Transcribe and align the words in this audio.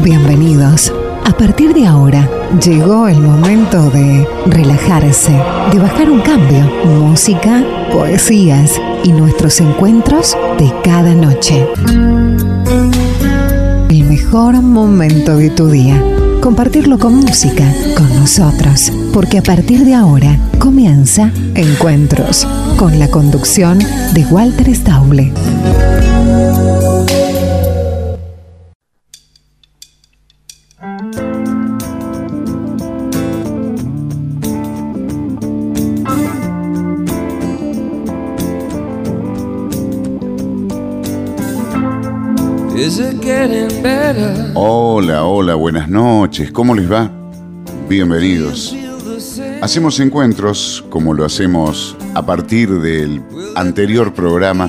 Bienvenidos. 0.00 0.90
A 1.24 1.36
partir 1.36 1.74
de 1.74 1.86
ahora, 1.86 2.28
llegó 2.64 3.08
el 3.08 3.20
momento 3.20 3.90
de 3.90 4.26
relajarse, 4.46 5.32
de 5.70 5.78
bajar 5.78 6.10
un 6.10 6.20
cambio. 6.22 6.64
Música, 6.86 7.62
poesías 7.92 8.72
y 9.04 9.12
nuestros 9.12 9.60
encuentros 9.60 10.34
de 10.58 10.72
cada 10.82 11.14
noche. 11.14 11.68
El 13.90 14.04
mejor 14.04 14.62
momento 14.62 15.36
de 15.36 15.50
tu 15.50 15.68
día. 15.68 16.02
Compartirlo 16.40 16.98
con 16.98 17.16
música, 17.16 17.70
con 17.94 18.08
nosotros. 18.18 18.90
Porque 19.12 19.38
a 19.38 19.42
partir 19.42 19.84
de 19.84 19.94
ahora 19.94 20.38
comienza 20.58 21.30
Encuentros, 21.54 22.48
con 22.76 22.98
la 22.98 23.08
conducción 23.08 23.78
de 24.14 24.24
Walter 24.24 24.74
Stauble. 24.74 25.32
Hola, 44.94 45.24
hola, 45.24 45.54
buenas 45.54 45.88
noches. 45.88 46.52
¿Cómo 46.52 46.74
les 46.74 46.92
va? 46.92 47.10
Bienvenidos. 47.88 48.76
Hacemos 49.62 49.98
encuentros 50.00 50.84
como 50.90 51.14
lo 51.14 51.24
hacemos 51.24 51.96
a 52.14 52.26
partir 52.26 52.68
del 52.68 53.22
anterior 53.56 54.12
programa 54.12 54.68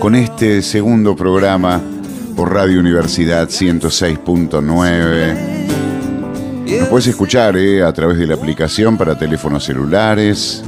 con 0.00 0.16
este 0.16 0.62
segundo 0.62 1.14
programa 1.14 1.80
por 2.34 2.52
Radio 2.52 2.80
Universidad 2.80 3.48
106.9. 3.48 5.36
Nos 6.80 6.88
puedes 6.88 7.06
escuchar 7.06 7.56
eh, 7.56 7.84
a 7.84 7.92
través 7.92 8.18
de 8.18 8.26
la 8.26 8.34
aplicación 8.34 8.98
para 8.98 9.16
teléfonos 9.16 9.62
celulares. 9.62 10.64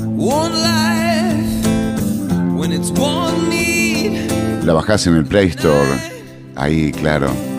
La 4.64 4.72
bajás 4.72 5.08
en 5.08 5.16
el 5.16 5.24
Play 5.24 5.48
Store 5.48 6.12
Ahí, 6.54 6.92
claro. 6.92 7.51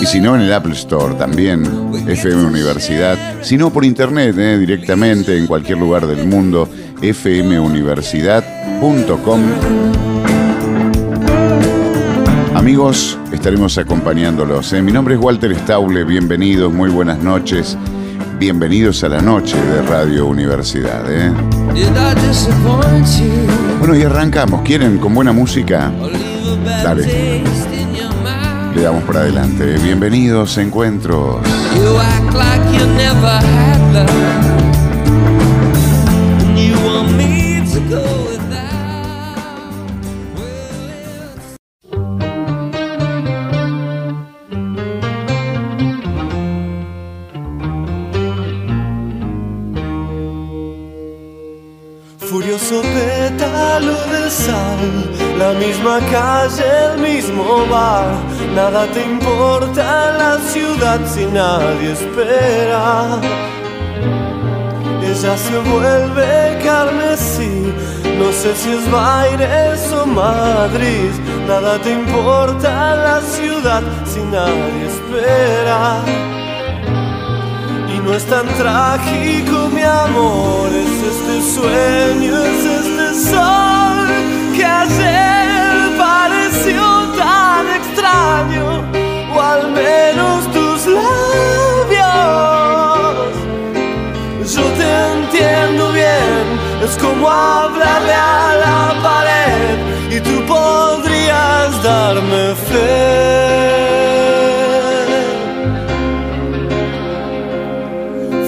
Y 0.00 0.06
si 0.06 0.20
no, 0.20 0.34
en 0.34 0.40
el 0.42 0.52
Apple 0.52 0.72
Store 0.72 1.14
también, 1.14 1.64
FM 2.06 2.44
Universidad. 2.44 3.16
Si 3.42 3.56
no, 3.56 3.72
por 3.72 3.84
internet, 3.84 4.36
eh, 4.36 4.58
directamente 4.58 5.38
en 5.38 5.46
cualquier 5.46 5.78
lugar 5.78 6.04
del 6.06 6.26
mundo, 6.26 6.68
fmuniversidad.com. 7.00 9.40
Amigos, 12.54 13.16
estaremos 13.32 13.78
acompañándolos. 13.78 14.72
Eh. 14.72 14.82
Mi 14.82 14.90
nombre 14.90 15.14
es 15.14 15.20
Walter 15.20 15.54
Stauble, 15.56 16.02
bienvenidos, 16.04 16.72
muy 16.72 16.90
buenas 16.90 17.20
noches. 17.20 17.78
Bienvenidos 18.38 19.04
a 19.04 19.08
la 19.08 19.20
noche 19.20 19.56
de 19.56 19.82
Radio 19.82 20.26
Universidad. 20.26 21.04
Eh. 21.08 21.30
Bueno, 23.78 23.96
y 23.96 24.02
arrancamos. 24.02 24.62
¿Quieren 24.62 24.98
con 24.98 25.14
buena 25.14 25.32
música? 25.32 25.92
Dale 26.82 27.44
le 28.74 28.82
damos 28.82 29.04
por 29.04 29.16
adelante. 29.16 29.76
Bienvenidos 29.78 30.58
Encuentros. 30.58 31.40
La 55.38 55.52
misma 55.54 55.98
calle, 56.10 56.64
el 56.92 56.98
mismo 57.00 57.66
bar 57.70 58.06
Nada 58.54 58.86
te 58.86 59.02
importa 59.02 60.12
la 60.16 60.38
ciudad 60.38 61.00
si 61.06 61.26
nadie 61.26 61.92
espera. 61.92 63.18
Ella 65.02 65.36
se 65.36 65.58
vuelve 65.70 66.60
carmesí, 66.64 67.72
no 68.18 68.32
sé 68.32 68.54
si 68.54 68.70
es 68.70 68.90
Baires 68.90 69.92
o 69.92 70.06
Madrid. 70.06 71.10
Nada 71.48 71.78
te 71.80 71.90
importa 71.90 72.94
la 72.94 73.20
ciudad 73.20 73.82
si 74.04 74.20
nadie 74.20 74.86
espera. 74.86 76.00
Y 77.92 77.98
no 77.98 78.14
es 78.14 78.24
tan 78.26 78.46
trágico, 78.54 79.68
mi 79.74 79.82
amor, 79.82 80.68
es 80.72 80.94
este 81.12 81.36
sueño, 81.54 82.38
es 82.38 82.64
este 82.64 82.83
sol 83.14 84.08
que 84.56 84.64
ayer 84.64 85.96
pareció 85.96 86.82
tan 87.16 87.64
extraño, 87.80 88.66
o 89.34 89.40
al 89.40 89.70
menos 89.70 90.38
tus 90.52 90.86
labios. 90.86 91.14
Yo 94.54 94.64
te 94.78 94.88
entiendo 95.14 95.92
bien, 95.92 96.44
es 96.84 96.96
como 96.98 97.30
hablarle 97.30 98.14
a 98.14 98.54
la 98.64 98.78
pared 99.02 99.76
y 100.10 100.20
tú 100.20 100.44
podrías 100.46 101.82
darme 101.82 102.54
fe. 102.68 103.44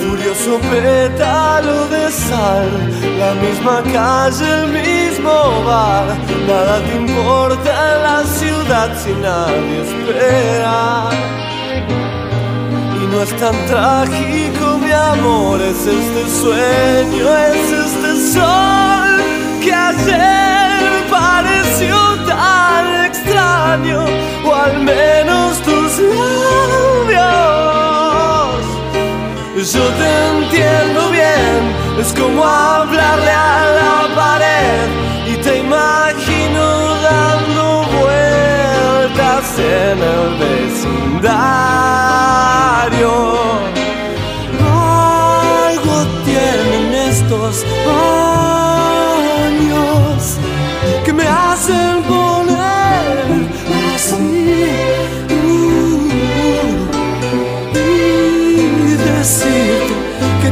Furioso 0.02 0.58
pétalo 0.70 1.76
de 1.88 1.95
la 2.06 3.34
misma 3.34 3.82
calle, 3.92 4.46
el 4.62 4.68
mismo 4.68 5.64
bar, 5.64 6.06
nada 6.46 6.78
te 6.86 6.94
importa 6.94 7.70
en 7.94 8.02
la 8.02 8.22
ciudad 8.24 8.88
si 8.96 9.12
nadie 9.14 9.82
espera. 9.82 11.10
Y 12.94 13.06
no 13.10 13.22
es 13.22 13.36
tan 13.36 13.56
trágico, 13.66 14.78
mi 14.78 14.92
amor, 14.92 15.60
es 15.60 15.84
este 15.84 16.30
sueño, 16.42 17.26
es 17.52 17.72
este 17.72 18.32
sol 18.34 19.20
que 19.64 19.74
ayer 19.74 21.10
pareció 21.10 21.96
tan 22.24 23.04
extraño, 23.04 24.04
o 24.44 24.54
al 24.54 24.78
menos 24.78 25.60
tus 25.62 25.98
labios. 25.98 27.75
Yo 29.56 29.88
te 29.88 30.28
entiendo 30.28 31.10
bien, 31.10 31.74
es 31.98 32.12
como 32.12 32.44
hablarle 32.44 33.30
a 33.30 33.64
la 33.80 34.14
pared 34.14 34.86
y 35.26 35.36
te 35.38 35.60
imagino 35.60 36.94
dando 37.00 37.86
vueltas 37.98 39.58
en 39.58 39.98
el 40.02 40.36
vecindario. 40.38 41.32
Algo 45.70 46.04
tienen 46.26 46.94
estos 47.08 47.64
años 47.64 48.45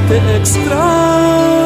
te 0.09 0.37
extraño 0.37 1.64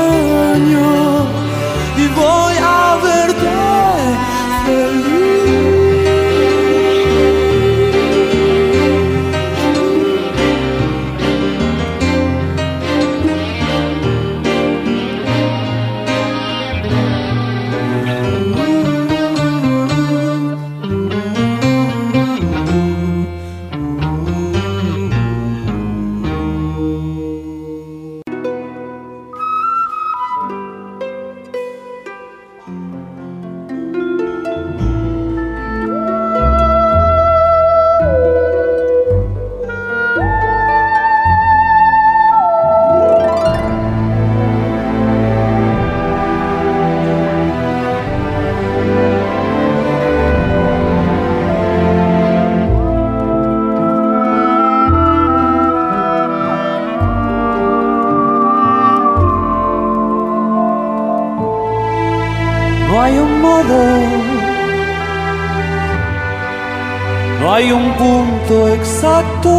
exacto 68.79 69.58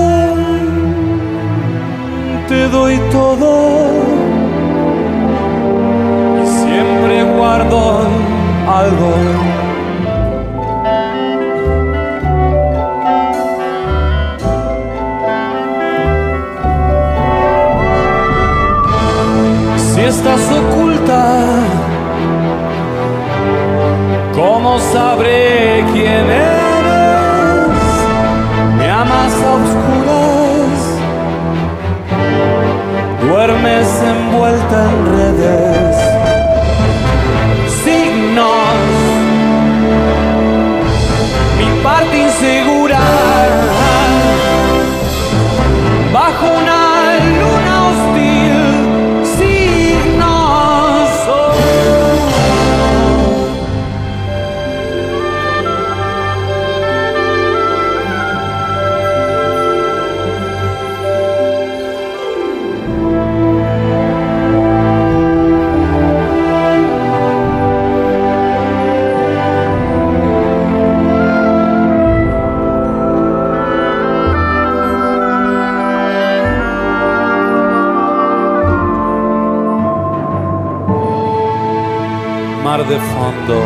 de 82.90 82.98
fondo. 82.98 83.60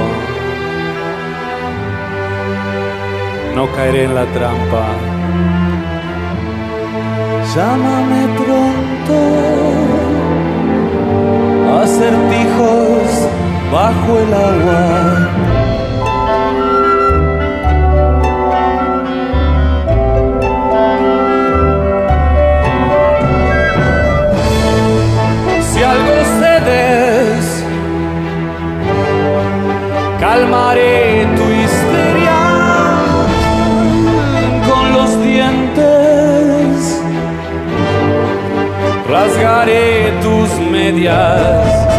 No 3.56 3.72
caeré 3.72 4.04
en 4.04 4.16
la 4.16 4.26
trampa. 4.36 4.86
Llámame 7.56 8.22
pronto. 8.42 9.18
Acertijos 11.84 13.08
bajo 13.72 14.20
el 14.24 14.34
agua. 14.34 15.43
colgaré 39.44 40.14
tus 40.22 40.58
medias. 40.72 41.93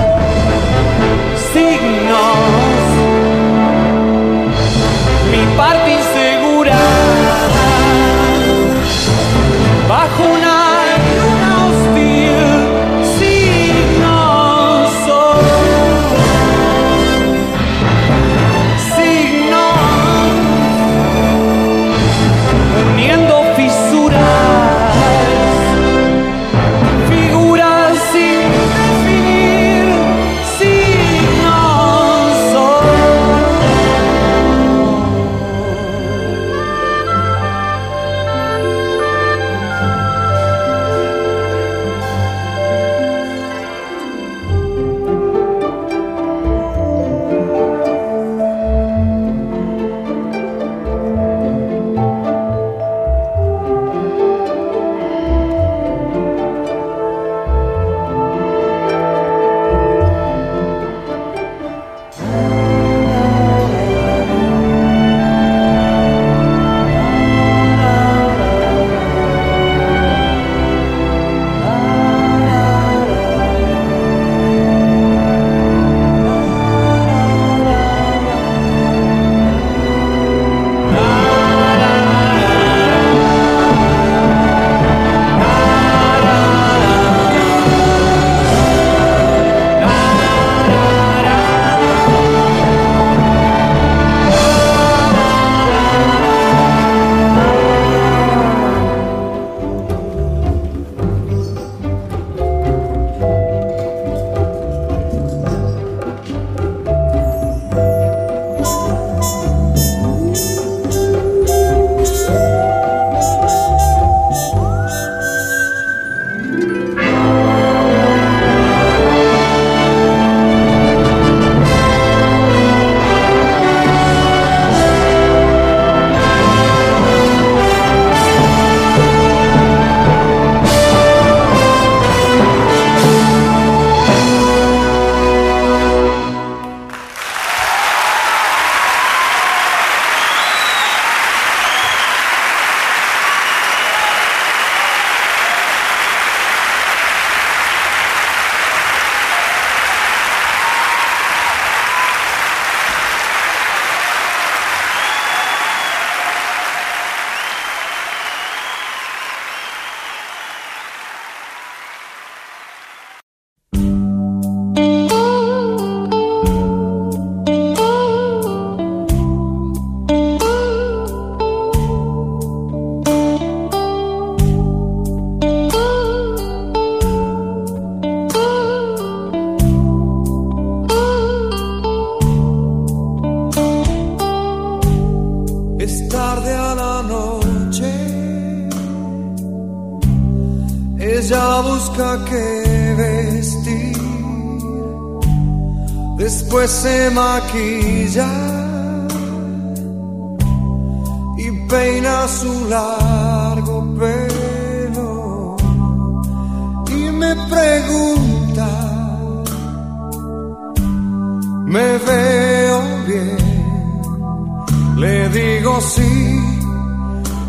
Le 214.96 215.28
digo 215.28 215.80
sí, 215.80 216.40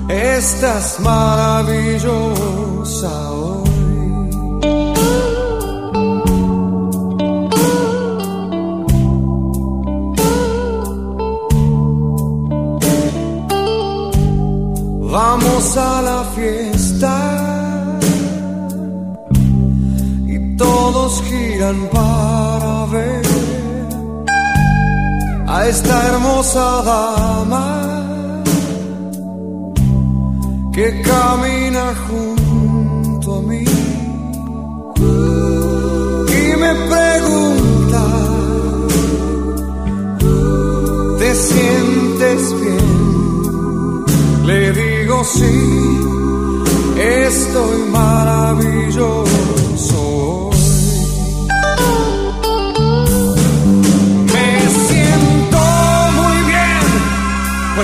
estás 0.10 1.00
maravillosa 1.00 2.12
hoy. 3.32 3.70
Vamos 15.12 15.78
a 15.78 16.02
la 16.02 16.24
fiesta 16.36 17.16
y 20.28 20.58
todos 20.58 21.22
giran 21.24 21.90
para 21.94 22.86
ver 22.88 23.25
a 25.56 25.68
esta 25.68 25.96
hermosa 26.10 26.66
dama 26.84 27.68
que 30.74 30.88
camina 31.02 31.86
junto 32.06 33.28
a 33.38 33.42
mí 33.50 33.66
y 36.42 36.46
me 36.64 36.74
pregunta, 36.94 38.04
¿te 41.20 41.30
sientes 41.50 42.42
bien? 42.62 42.96
Le 44.50 44.62
digo 44.74 45.24
sí, 45.24 45.56
estoy 46.98 47.78
maravilloso. 47.92 49.45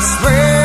Pues 0.01 0.21
veo 0.23 0.60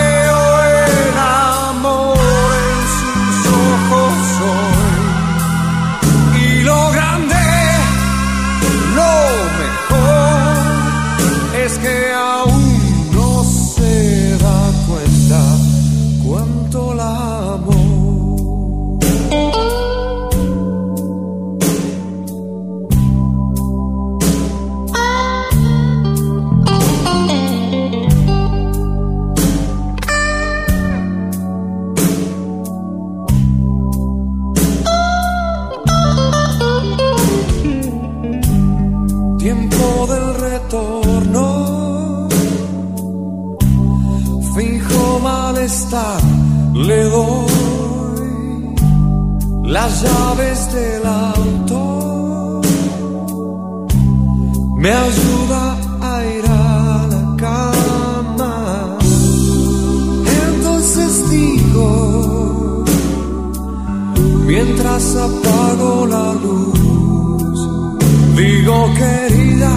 llaves 50.07 50.61
del 50.73 51.05
auto. 51.07 51.81
Me 54.83 54.91
ayuda 55.09 55.63
a 56.01 56.25
ir 56.37 56.45
a 56.47 56.49
la 57.13 57.23
cama. 57.45 58.55
Entonces 60.47 61.11
digo, 61.31 61.89
mientras 64.47 65.05
apago 65.17 66.07
la 66.07 66.33
luz, 66.45 67.59
digo 68.37 68.77
querida, 69.01 69.75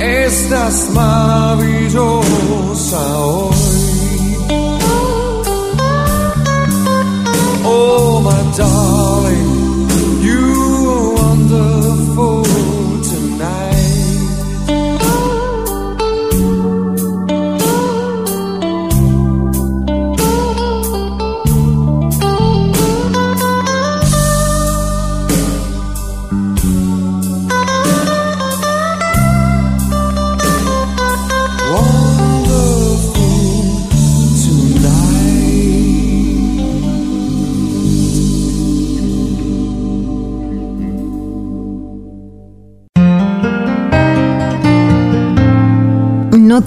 estás 0.00 0.76
maravillosa 0.94 3.02
hoy. 3.18 3.56
Oh, 7.70 8.17
darling, 8.58 9.27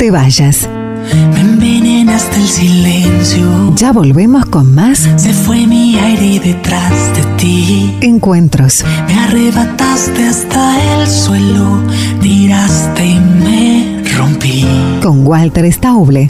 te 0.01 0.09
vayas. 0.09 0.67
Me 1.31 1.41
envenenaste 1.41 2.35
el 2.37 2.47
silencio. 2.47 3.75
Ya 3.75 3.91
volvemos 3.91 4.45
con 4.45 4.73
más 4.73 5.07
Se 5.15 5.31
fue 5.31 5.67
mi 5.67 5.95
aire 5.95 6.39
detrás 6.43 6.91
de 7.15 7.23
ti. 7.37 7.95
encuentros. 8.01 8.83
Me 9.07 9.13
arrebataste 9.19 10.27
hasta 10.27 11.01
el 11.03 11.07
suelo. 11.07 11.83
Tiraste 12.19 13.05
y 13.05 13.19
me 13.19 14.03
rompí. 14.17 14.65
con 15.03 15.27
Walter 15.27 15.71
Stauble. 15.71 16.27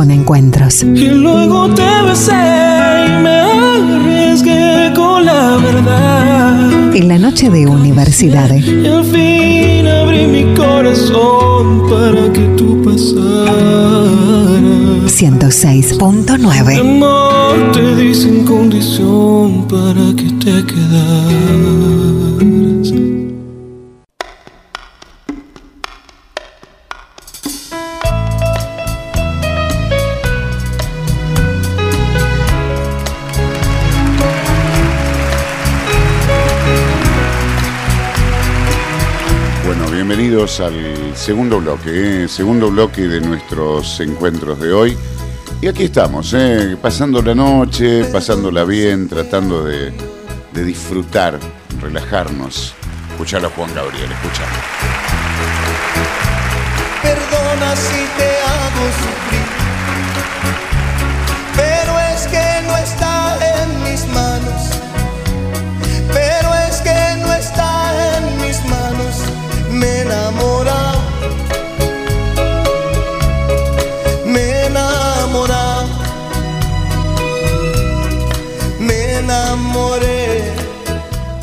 Con 0.00 0.10
encuentros. 0.10 0.82
Y 0.82 1.08
luego 1.08 1.68
te 1.74 1.82
besé 2.08 2.32
y 2.32 3.10
me 3.22 3.40
arriesgué 3.98 4.94
con 4.96 5.26
la 5.26 5.58
verdad. 5.58 6.94
En 6.94 7.06
la 7.06 7.18
noche 7.18 7.50
de 7.50 7.66
universidad. 7.66 8.50
Y 8.50 8.86
al 8.86 9.04
fin 9.04 9.86
abrí 9.86 10.26
mi 10.26 10.54
corazón 10.54 11.82
para 11.90 12.32
que 12.32 12.40
tú 12.56 12.80
pasaras. 12.82 13.50
106.9. 15.04 16.80
Amor 16.80 17.72
te 17.72 17.94
di 17.96 18.14
sin 18.14 18.46
condición 18.46 19.68
para 19.68 20.16
que 20.16 20.30
te 20.42 20.64
quedaras. 20.64 21.79
Segundo 41.20 41.60
bloque, 41.60 42.24
¿eh? 42.24 42.28
segundo 42.28 42.70
bloque 42.70 43.02
de 43.02 43.20
nuestros 43.20 44.00
encuentros 44.00 44.58
de 44.58 44.72
hoy. 44.72 44.96
Y 45.60 45.68
aquí 45.68 45.84
estamos, 45.84 46.32
¿eh? 46.32 46.78
pasando 46.80 47.20
la 47.20 47.34
noche, 47.34 48.06
pasándola 48.06 48.64
bien, 48.64 49.06
tratando 49.06 49.62
de, 49.62 49.92
disfrutar, 50.54 51.38
relajarnos. 51.80 52.74
Escuchalo 53.12 53.48
a 53.48 53.50
Juan 53.50 53.72
Gabriel, 53.74 54.10
escuchalo. 54.10 54.48
Perdona 57.02 57.76
si 57.76 58.06
te 58.16 58.28
hago 58.40 58.84
sufrir, 59.00 59.39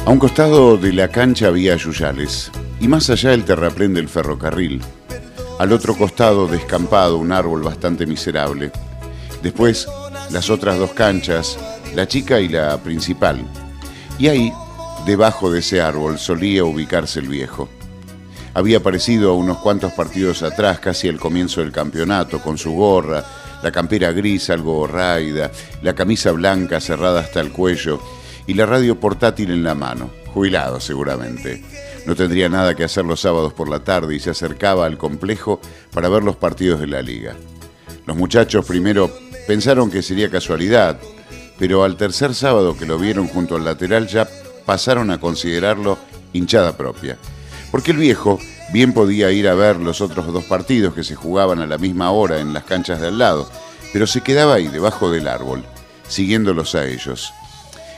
A 0.08 0.10
un 0.10 0.20
costado 0.20 0.78
de 0.78 0.94
la 0.94 1.10
cancha 1.10 1.48
había 1.48 1.76
yuyales 1.76 2.50
y 2.80 2.88
más 2.88 3.10
allá 3.10 3.34
el 3.34 3.44
terraplén 3.44 3.94
del 3.94 4.08
ferrocarril. 4.08 4.82
Al 5.60 5.74
otro 5.74 5.98
costado 5.98 6.48
descampado 6.48 7.18
un 7.18 7.34
árbol 7.34 7.62
bastante 7.62 8.06
miserable. 8.06 8.72
Después 9.44 9.86
las 10.32 10.50
otras 10.50 10.80
dos 10.80 10.94
canchas, 10.94 11.60
la 11.94 12.08
chica 12.08 12.40
y 12.40 12.48
la 12.48 12.78
principal. 12.78 13.46
Y 14.18 14.30
ahí, 14.30 14.54
debajo 15.06 15.52
de 15.52 15.60
ese 15.60 15.82
árbol, 15.82 16.18
solía 16.20 16.64
ubicarse 16.64 17.20
el 17.20 17.28
viejo. 17.28 17.68
Había 18.54 18.78
aparecido 18.78 19.34
unos 19.34 19.58
cuantos 19.58 19.92
partidos 19.92 20.42
atrás, 20.42 20.80
casi 20.80 21.10
al 21.10 21.20
comienzo 21.20 21.60
del 21.60 21.74
campeonato, 21.74 22.40
con 22.40 22.58
su 22.58 22.72
gorra, 22.72 23.26
la 23.62 23.74
campera 23.74 24.14
gris 24.14 24.50
algo 24.52 24.88
raida, 24.88 25.52
la 25.82 25.94
camisa 25.94 26.32
blanca 26.32 26.80
cerrada 26.80 27.20
hasta 27.20 27.42
el 27.42 27.52
cuello 27.52 28.00
y 28.48 28.54
la 28.54 28.66
radio 28.66 29.00
portátil 29.00 29.51
en 29.51 29.63
la 29.63 29.75
mano, 29.75 30.10
jubilado 30.34 30.80
seguramente. 30.80 31.63
No 32.06 32.16
tendría 32.16 32.48
nada 32.48 32.74
que 32.74 32.86
hacer 32.86 33.06
los 33.06 33.20
sábados 33.20 33.54
por 33.54 33.70
la 33.70 33.84
tarde 33.84 34.16
y 34.16 34.20
se 34.20 34.30
acercaba 34.30 34.86
al 34.86 34.98
complejo 34.98 35.60
para 35.92 36.10
ver 36.10 36.24
los 36.24 36.38
partidos 36.38 36.80
de 36.80 36.88
la 36.88 37.01
liga. 37.01 37.36
Los 38.06 38.16
muchachos 38.16 38.66
primero 38.66 39.12
pensaron 39.46 39.92
que 39.92 40.01
sería 40.01 40.32
casualidad, 40.32 40.98
pero 41.60 41.84
al 41.84 41.98
tercer 41.98 42.34
sábado 42.34 42.77
que 42.77 42.86
lo 42.86 42.98
vieron 42.98 43.27
junto 43.27 43.58
al 43.58 43.66
lateral 43.66 44.08
ya 44.08 44.27
pasaron 44.66 45.12
a 45.12 45.20
considerarlo 45.20 45.98
hinchada 46.32 46.77
propia. 46.77 47.18
Porque 47.72 47.92
el 47.92 47.98
viejo 47.98 48.39
bien 48.72 48.94
podía 48.94 49.32
ir 49.32 49.48
a 49.48 49.56
ver 49.56 49.77
los 49.77 50.00
otros 50.00 50.32
dos 50.32 50.46
partidos 50.46 50.94
que 50.94 51.04
se 51.04 51.16
jugaban 51.16 51.60
a 51.60 51.68
la 51.68 51.77
misma 51.77 52.12
hora 52.12 52.39
en 52.39 52.54
las 52.54 52.63
canchas 52.63 53.01
de 53.01 53.08
al 53.08 53.18
lado, 53.18 53.50
pero 53.92 54.08
se 54.08 54.22
quedaba 54.22 54.56
ahí 54.56 54.68
debajo 54.68 55.12
del 55.12 55.27
árbol, 55.27 55.66
siguiendolos 56.08 56.75
a 56.75 56.86
ellos. 56.86 57.34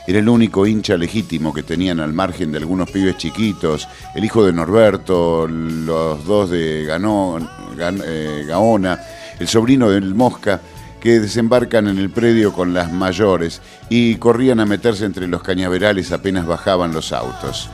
Era 0.06 0.18
el 0.18 0.28
único 0.28 0.66
hincha 0.66 0.96
legítimo 0.96 1.52
que 1.54 1.62
tenían 1.62 2.00
al 2.00 2.12
margen 2.12 2.50
de 2.52 2.58
algunos 2.58 2.90
pibes 2.90 3.16
chiquitos, 3.16 3.86
el 4.14 4.24
hijo 4.24 4.44
de 4.44 4.52
Norberto, 4.52 5.46
los 5.46 6.24
dos 6.24 6.50
de 6.50 6.84
Ganó- 6.86 7.38
Gan- 7.76 8.02
eh, 8.04 8.44
Gaona, 8.46 8.98
el 9.38 9.46
sobrino 9.48 9.88
del 9.90 10.14
Mosca, 10.14 10.60
que 11.00 11.20
desembarcan 11.20 11.88
en 11.88 11.98
el 11.98 12.10
predio 12.10 12.52
con 12.52 12.74
las 12.74 12.92
mayores 12.92 13.62
y 13.88 14.16
corrían 14.16 14.60
a 14.60 14.66
meterse 14.66 15.06
entre 15.06 15.28
los 15.28 15.42
cañaverales 15.42 16.12
apenas 16.12 16.46
bajaban 16.46 16.92
los 16.92 17.12
autos. 17.12 17.70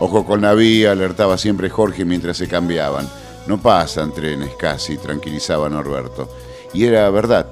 Ojo 0.00 0.24
con 0.24 0.40
la 0.42 0.54
vía, 0.54 0.92
alertaba 0.92 1.36
siempre 1.38 1.68
Jorge 1.68 2.04
mientras 2.04 2.36
se 2.36 2.48
cambiaban. 2.48 3.08
No 3.46 3.60
pasan 3.60 4.12
trenes 4.12 4.50
casi, 4.58 4.96
tranquilizaba 4.98 5.68
Norberto. 5.68 6.28
Y 6.74 6.84
era 6.84 7.08
verdad, 7.10 7.46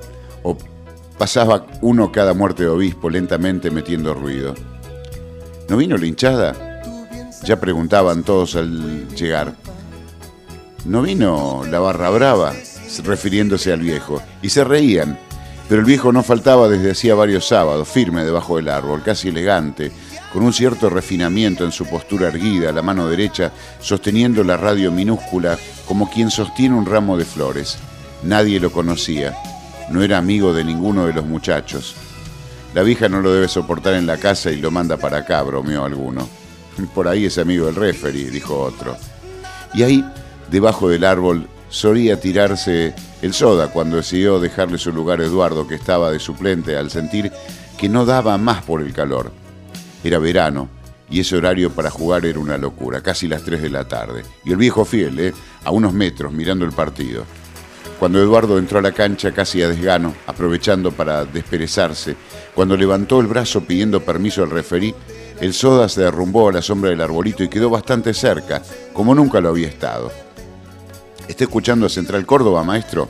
pasaba 1.19 1.67
uno 1.81 2.13
cada 2.13 2.35
muerte 2.35 2.65
de 2.65 2.69
obispo 2.69 3.11
lentamente 3.11 3.71
metiendo 3.71 4.15
ruido. 4.15 4.55
¿No 5.69 5.77
vino 5.77 5.97
la 5.97 6.07
hinchada? 6.07 6.83
Ya 7.45 7.61
preguntaban 7.61 8.23
todos 8.23 8.57
al 8.57 9.09
llegar. 9.15 9.55
¿No 10.85 11.03
vino 11.03 11.63
la 11.71 11.79
barra 11.79 12.11
brava? 12.11 12.53
refiriéndose 13.03 13.73
al 13.73 13.81
viejo. 13.81 14.23
Y 14.43 14.51
se 14.51 14.63
reían. 14.65 15.19
Pero 15.69 15.81
el 15.81 15.87
viejo 15.87 16.13
no 16.13 16.23
faltaba 16.23 16.69
desde 16.69 16.91
hacía 16.91 17.15
varios 17.15 17.49
sábados, 17.49 17.89
firme 17.89 18.25
debajo 18.25 18.57
del 18.57 18.69
árbol, 18.69 19.03
casi 19.03 19.29
elegante, 19.29 19.91
con 20.31 20.43
un 20.43 20.53
cierto 20.53 20.91
refinamiento 20.91 21.65
en 21.65 21.73
su 21.73 21.87
postura 21.87 22.29
erguida, 22.29 22.71
la 22.71 22.83
mano 22.83 23.09
derecha 23.09 23.51
sosteniendo 23.81 24.45
la 24.45 24.59
radio 24.59 24.93
minúscula 24.93 25.59
como 25.87 26.11
quien 26.11 26.31
sostiene 26.31 26.77
un 26.77 26.85
ramo 26.85 27.17
de 27.17 27.25
flores. 27.25 27.79
Nadie 28.23 28.61
lo 28.61 28.71
conocía, 28.73 29.35
no 29.91 30.03
era 30.03 30.19
amigo 30.19 30.53
de 30.55 30.65
ninguno 30.65 31.07
de 31.07 31.13
los 31.13 31.25
muchachos. 31.25 31.95
La 32.75 32.83
vieja 32.83 33.09
no 33.09 33.21
lo 33.21 33.33
debe 33.33 33.49
soportar 33.49 33.95
en 33.95 34.07
la 34.07 34.17
casa 34.17 34.51
y 34.51 34.57
lo 34.57 34.71
manda 34.71 34.97
para 34.97 35.19
acá, 35.19 35.43
bromeó 35.43 35.85
alguno. 35.85 36.29
Por 36.95 37.09
ahí 37.09 37.27
es 37.27 37.39
amigo 37.39 37.67
del 37.67 37.77
referee, 37.77 38.31
dijo 38.31 38.59
otro. 38.59 38.97
Y 39.73 39.83
ahí, 39.83 40.05
debajo 40.51 40.89
del 40.89 41.05
árbol, 41.05 41.49
solía 41.69 42.21
tirarse 42.21 42.95
el 43.23 43.33
soda 43.35 43.69
cuando 43.69 43.97
decidió 43.97 44.41
dejarle 44.41 44.79
su 44.79 44.93
lugar 44.93 45.21
a 45.21 45.25
Eduardo, 45.25 45.67
que 45.67 45.75
estaba 45.75 46.11
de 46.11 46.19
suplente 46.19 46.77
al 46.77 46.91
sentir 46.91 47.33
que 47.79 47.89
no 47.89 48.05
daba 48.05 48.39
más 48.39 48.63
por 48.63 48.81
el 48.81 48.93
calor. 48.93 49.33
Era 50.03 50.19
verano 50.19 50.69
y 51.11 51.21
ese 51.21 51.37
horario 51.37 51.71
para 51.71 51.91
jugar 51.91 52.27
era 52.27 52.39
una 52.39 52.59
locura, 52.59 53.01
casi 53.01 53.29
las 53.29 53.43
3 53.43 53.63
de 53.63 53.71
la 53.71 53.87
tarde. 53.87 54.23
Y 54.45 54.51
el 54.53 54.57
viejo 54.57 54.85
fiel, 54.85 55.19
¿eh? 55.21 55.35
a 55.65 55.71
unos 55.71 55.93
metros, 55.93 56.33
mirando 56.33 56.65
el 56.65 56.73
partido. 56.73 57.25
Cuando 57.99 58.21
Eduardo 58.21 58.59
entró 58.59 58.79
a 58.79 58.83
la 58.83 58.93
cancha 58.93 59.33
casi 59.33 59.63
a 59.63 59.69
desgano, 59.69 60.15
aprovechando 60.27 60.93
para 60.93 61.25
desperezarse, 61.25 62.17
cuando 62.55 62.77
levantó 62.77 63.21
el 63.21 63.27
brazo 63.27 63.63
pidiendo 63.63 64.01
permiso 64.05 64.43
al 64.43 64.51
referí, 64.51 64.95
el 65.41 65.53
soda 65.53 65.89
se 65.89 66.03
derrumbó 66.03 66.49
a 66.49 66.53
la 66.53 66.63
sombra 66.63 66.91
del 66.91 67.01
arbolito 67.01 67.43
y 67.43 67.49
quedó 67.49 67.71
bastante 67.71 68.15
cerca, 68.15 68.63
como 68.93 69.15
nunca 69.15 69.41
lo 69.41 69.49
había 69.49 69.69
estado. 69.69 70.13
¿Está 71.27 71.45
escuchando 71.45 71.87
a 71.87 71.89
Central 71.89 72.27
Córdoba, 72.27 72.63
maestro? 72.63 73.09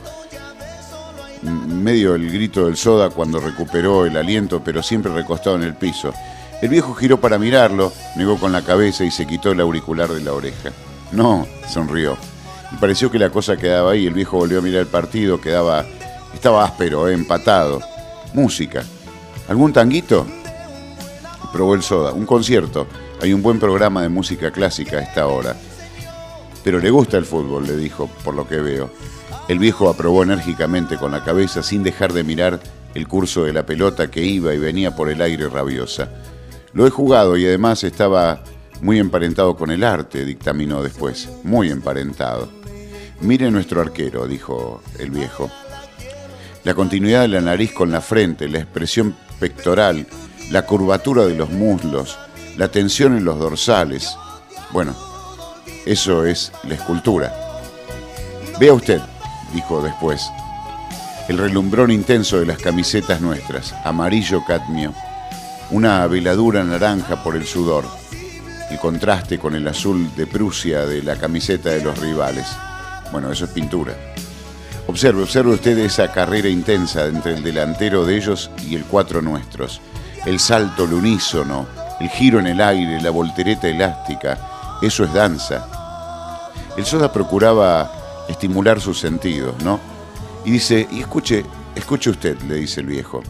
Medio 1.41 2.15
el 2.15 2.31
grito 2.31 2.65
del 2.65 2.77
soda 2.77 3.09
cuando 3.09 3.39
recuperó 3.39 4.05
el 4.05 4.17
aliento, 4.17 4.63
pero 4.63 4.81
siempre 4.81 5.13
recostado 5.13 5.57
en 5.57 5.63
el 5.63 5.75
piso. 5.75 6.13
El 6.61 6.69
viejo 6.69 6.93
giró 6.93 7.19
para 7.19 7.37
mirarlo, 7.37 7.91
negó 8.15 8.39
con 8.39 8.51
la 8.51 8.63
cabeza 8.63 9.03
y 9.03 9.11
se 9.11 9.27
quitó 9.27 9.51
el 9.51 9.59
auricular 9.59 10.09
de 10.09 10.21
la 10.21 10.33
oreja. 10.33 10.71
No, 11.11 11.45
sonrió. 11.67 12.17
Pareció 12.79 13.09
que 13.09 13.19
la 13.19 13.29
cosa 13.29 13.57
quedaba 13.57 13.91
ahí. 13.91 14.05
El 14.05 14.13
viejo 14.13 14.37
volvió 14.37 14.59
a 14.59 14.61
mirar 14.61 14.81
el 14.81 14.87
partido, 14.87 15.39
quedaba. 15.39 15.85
estaba 16.33 16.65
áspero, 16.65 17.07
eh, 17.07 17.13
empatado. 17.13 17.81
Música. 18.33 18.83
¿Algún 19.47 19.71
tanguito? 19.73 20.25
Probó 21.53 21.75
el 21.75 21.83
soda. 21.83 22.11
Un 22.11 22.25
concierto. 22.25 22.87
Hay 23.21 23.33
un 23.33 23.41
buen 23.41 23.59
programa 23.59 24.01
de 24.01 24.09
música 24.09 24.51
clásica 24.51 24.97
a 24.97 25.01
esta 25.01 25.27
hora. 25.27 25.55
Pero 26.63 26.79
le 26.79 26.89
gusta 26.89 27.17
el 27.17 27.25
fútbol, 27.25 27.65
le 27.65 27.77
dijo, 27.77 28.09
por 28.23 28.33
lo 28.33 28.47
que 28.47 28.57
veo. 28.57 28.89
El 29.47 29.59
viejo 29.59 29.89
aprobó 29.89 30.23
enérgicamente 30.23 30.97
con 30.97 31.11
la 31.11 31.23
cabeza 31.23 31.61
sin 31.61 31.83
dejar 31.83 32.11
de 32.11 32.23
mirar 32.23 32.59
el 32.95 33.07
curso 33.07 33.43
de 33.43 33.53
la 33.53 33.65
pelota 33.65 34.09
que 34.09 34.23
iba 34.23 34.53
y 34.53 34.57
venía 34.57 34.95
por 34.95 35.09
el 35.09 35.21
aire 35.21 35.47
rabiosa. 35.47 36.09
Lo 36.73 36.87
he 36.87 36.89
jugado 36.89 37.37
y 37.37 37.45
además 37.45 37.83
estaba 37.83 38.43
muy 38.81 38.99
emparentado 38.99 39.55
con 39.55 39.69
el 39.71 39.83
arte, 39.83 40.25
dictaminó 40.25 40.81
después. 40.81 41.29
Muy 41.43 41.69
emparentado. 41.69 42.49
Mire 43.25 43.49
nuestro 43.49 43.81
arquero, 43.81 44.27
dijo 44.27 44.83
el 44.99 45.09
viejo. 45.09 45.49
La 46.63 46.75
continuidad 46.75 47.21
de 47.21 47.29
la 47.29 47.41
nariz 47.41 47.71
con 47.73 47.91
la 47.91 47.99
frente, 47.99 48.47
la 48.47 48.59
expresión 48.59 49.15
pectoral, 49.39 50.05
la 50.51 50.67
curvatura 50.67 51.25
de 51.25 51.33
los 51.33 51.49
muslos, 51.49 52.19
la 52.55 52.67
tensión 52.67 53.17
en 53.17 53.25
los 53.25 53.39
dorsales. 53.39 54.15
Bueno, 54.71 54.95
eso 55.87 56.23
es 56.23 56.51
la 56.65 56.75
escultura. 56.75 57.33
Vea 58.59 58.73
usted, 58.73 59.01
dijo 59.55 59.81
después, 59.81 60.21
el 61.27 61.39
relumbrón 61.39 61.89
intenso 61.89 62.39
de 62.39 62.45
las 62.45 62.59
camisetas 62.59 63.21
nuestras, 63.21 63.73
amarillo 63.83 64.45
cadmio, 64.45 64.93
una 65.71 66.05
veladura 66.05 66.63
naranja 66.63 67.23
por 67.23 67.35
el 67.35 67.47
sudor, 67.47 67.85
el 68.69 68.77
contraste 68.77 69.39
con 69.39 69.55
el 69.55 69.67
azul 69.67 70.13
de 70.15 70.27
Prusia 70.27 70.85
de 70.85 71.01
la 71.01 71.15
camiseta 71.15 71.71
de 71.71 71.81
los 71.81 71.97
rivales. 71.97 72.45
Bueno, 73.11 73.31
eso 73.31 73.45
es 73.45 73.51
pintura. 73.51 73.93
Observe, 74.87 75.23
observe 75.23 75.53
usted 75.53 75.77
esa 75.79 76.11
carrera 76.11 76.47
intensa 76.47 77.05
entre 77.05 77.33
el 77.33 77.43
delantero 77.43 78.05
de 78.05 78.17
ellos 78.17 78.51
y 78.67 78.75
el 78.75 78.83
cuatro 78.85 79.21
nuestros. 79.21 79.81
El 80.25 80.39
salto 80.39 80.83
al 80.83 80.93
unísono, 80.93 81.67
el 81.99 82.09
giro 82.09 82.39
en 82.39 82.47
el 82.47 82.61
aire, 82.61 83.01
la 83.01 83.09
voltereta 83.09 83.67
elástica. 83.67 84.77
Eso 84.81 85.03
es 85.03 85.13
danza. 85.13 85.67
El 86.77 86.85
soda 86.85 87.11
procuraba 87.11 87.91
estimular 88.27 88.81
sus 88.81 88.99
sentidos, 88.99 89.55
¿no? 89.63 89.79
Y 90.43 90.51
dice, 90.51 90.87
y 90.91 90.99
escuche, 90.99 91.43
escuche 91.75 92.09
usted, 92.09 92.39
le 92.41 92.55
dice 92.55 92.81
el 92.81 92.87
viejo. 92.87 93.23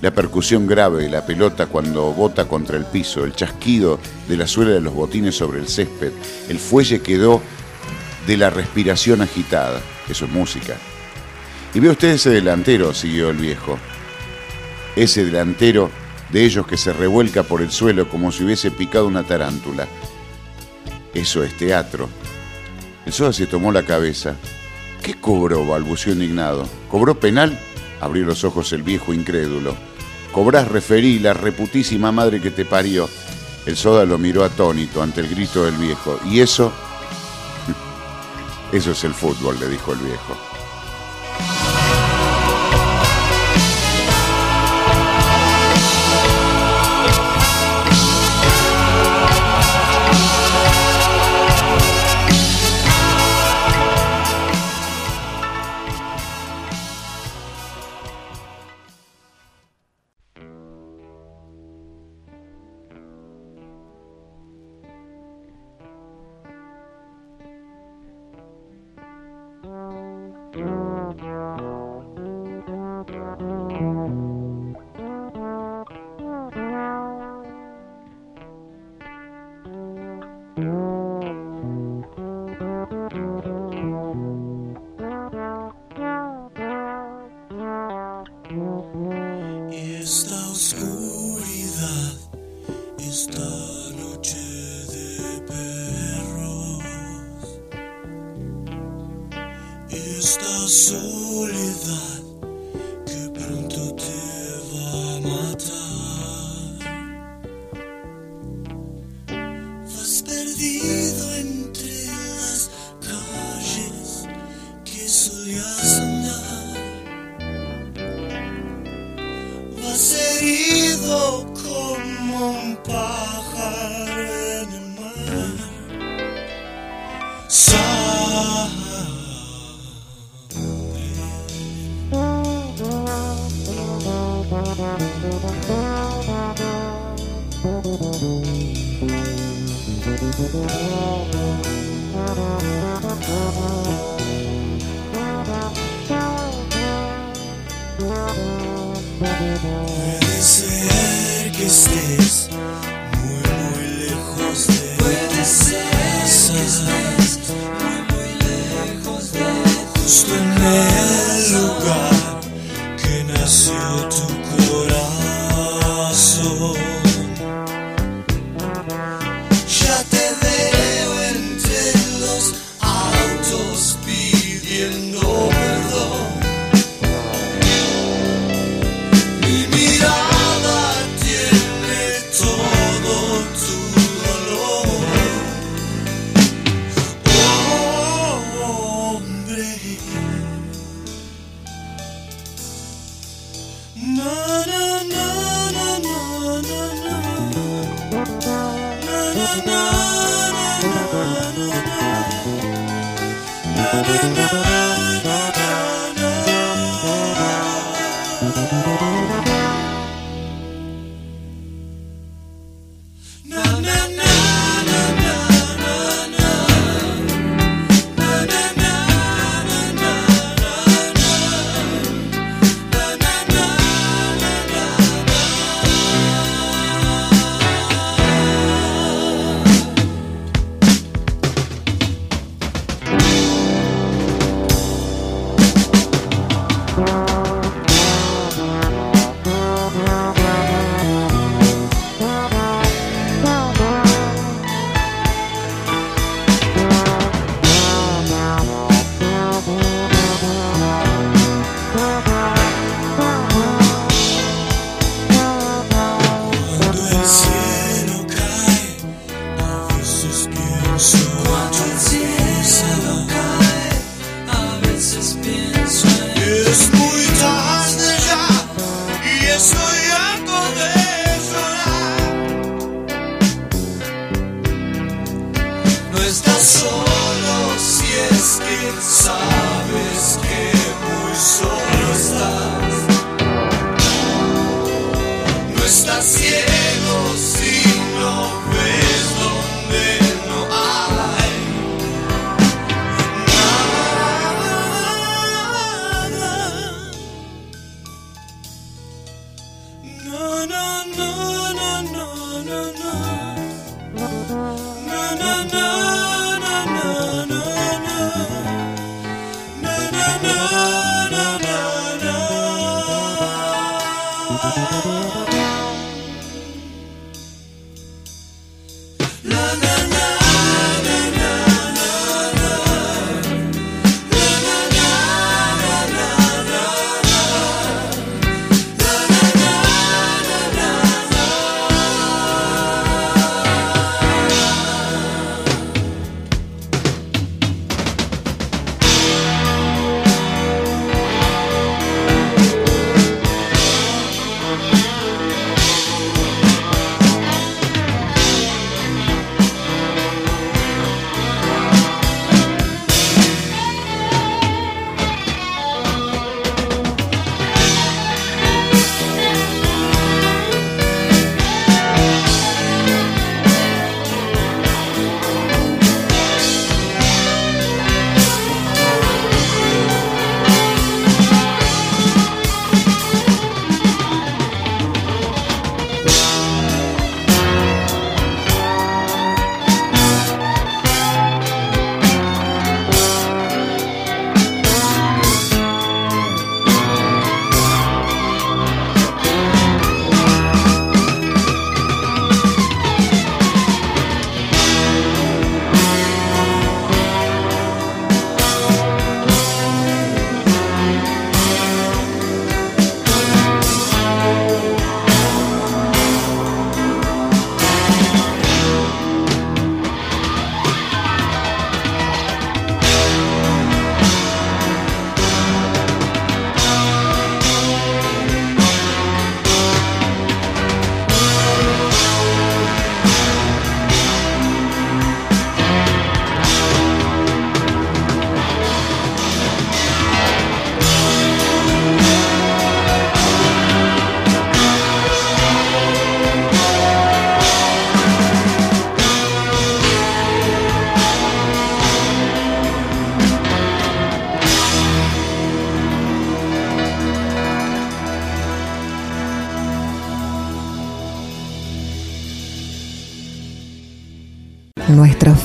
La 0.00 0.12
percusión 0.12 0.66
grave 0.66 1.02
de 1.02 1.10
la 1.10 1.26
pelota 1.26 1.66
cuando 1.66 2.12
bota 2.12 2.46
contra 2.46 2.76
el 2.76 2.84
piso, 2.84 3.24
el 3.24 3.34
chasquido 3.34 3.98
de 4.28 4.36
la 4.36 4.46
suela 4.46 4.70
de 4.70 4.80
los 4.80 4.94
botines 4.94 5.36
sobre 5.36 5.58
el 5.58 5.68
césped, 5.68 6.12
el 6.48 6.58
fuelle 6.60 7.00
quedó 7.00 7.40
de 8.28 8.36
la 8.36 8.50
respiración 8.50 9.22
agitada. 9.22 9.80
Eso 10.06 10.26
es 10.26 10.30
música. 10.30 10.76
Y 11.72 11.80
ve 11.80 11.88
usted 11.88 12.08
ese 12.08 12.28
delantero, 12.28 12.92
siguió 12.92 13.30
el 13.30 13.38
viejo. 13.38 13.78
Ese 14.94 15.24
delantero 15.24 15.90
de 16.30 16.44
ellos 16.44 16.66
que 16.66 16.76
se 16.76 16.92
revuelca 16.92 17.42
por 17.42 17.62
el 17.62 17.70
suelo 17.70 18.06
como 18.10 18.30
si 18.30 18.44
hubiese 18.44 18.70
picado 18.70 19.06
una 19.06 19.24
tarántula. 19.24 19.88
Eso 21.14 21.42
es 21.42 21.56
teatro. 21.56 22.10
El 23.06 23.14
soda 23.14 23.32
se 23.32 23.46
tomó 23.46 23.72
la 23.72 23.84
cabeza. 23.84 24.36
¿Qué 25.02 25.14
cobró? 25.14 25.64
balbuceó 25.64 26.12
indignado. 26.12 26.68
¿Cobró 26.90 27.18
penal? 27.18 27.58
Abrió 27.98 28.26
los 28.26 28.44
ojos 28.44 28.74
el 28.74 28.82
viejo 28.82 29.14
incrédulo. 29.14 29.74
Cobrás 30.32 30.68
referí, 30.68 31.18
la 31.18 31.32
reputísima 31.32 32.12
madre 32.12 32.42
que 32.42 32.50
te 32.50 32.66
parió. 32.66 33.08
El 33.64 33.74
soda 33.74 34.04
lo 34.04 34.18
miró 34.18 34.44
atónito 34.44 35.02
ante 35.02 35.22
el 35.22 35.28
grito 35.30 35.64
del 35.64 35.76
viejo. 35.76 36.20
¿Y 36.26 36.40
eso? 36.40 36.70
Eso 38.72 38.92
es 38.92 39.02
el 39.04 39.14
fútbol, 39.14 39.58
le 39.58 39.68
dijo 39.68 39.94
el 39.94 40.00
viejo. 40.00 40.47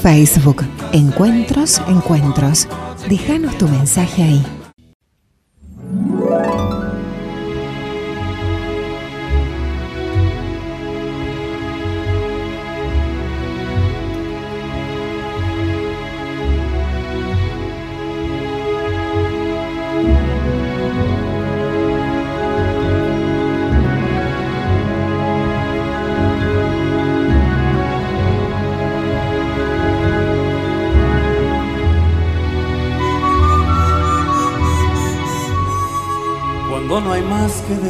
Facebook, 0.03 0.65
Encuentros, 0.91 1.81
Encuentros. 1.87 2.67
Déjanos 3.07 3.57
tu 3.57 3.69
mensaje 3.69 4.21
ahí. 4.21 4.62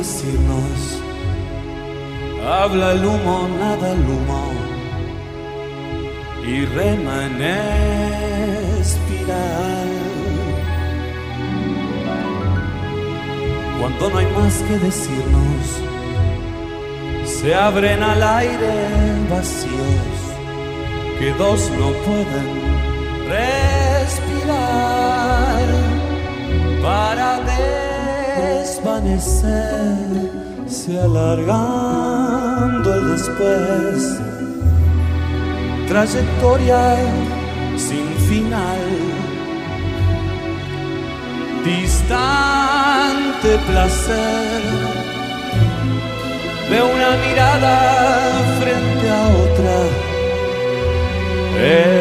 Decirnos, 0.03 0.79
habla 2.45 2.91
el 2.91 3.05
humo, 3.05 3.47
nada 3.57 3.93
el 3.93 4.01
humo, 4.01 4.43
y 6.45 6.65
rema 6.65 7.25
en. 7.27 7.39
Cuando 13.79 14.09
no 14.09 14.17
hay 14.17 14.27
más 14.37 14.55
que 14.67 14.77
decirnos, 14.77 15.63
se 17.25 17.55
abren 17.55 18.03
al 18.03 18.21
aire 18.21 18.73
vacíos 19.29 20.15
que 21.17 21.31
dos 21.43 21.61
no 21.79 21.87
pueden 22.07 22.47
respirar 23.29 24.83
para 26.81 27.39
desvanecerse 28.43 30.99
alargando 30.99 32.93
el 32.93 33.11
después. 33.11 34.19
Trayectoria 35.87 36.97
sin 37.77 38.05
final, 38.29 38.81
distante 41.63 43.57
placer 43.69 44.61
de 46.69 46.81
una 46.81 47.15
mirada 47.25 47.75
frente 48.59 49.05
a 49.09 49.21
otra, 49.43 49.77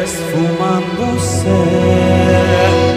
esfumándose. 0.03 2.92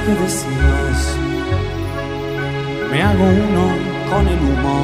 Que 0.00 0.14
decirnos, 0.14 0.98
me 2.90 3.02
hago 3.02 3.24
uno 3.24 3.64
con 4.10 4.26
el 4.28 4.38
humo, 4.38 4.78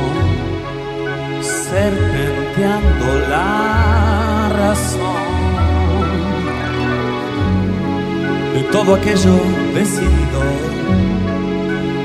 serpenteando 1.41 3.07
la 3.31 4.49
razón 4.61 5.29
de 8.55 8.63
todo 8.73 8.95
aquello 8.97 9.37
decidido. 9.75 10.43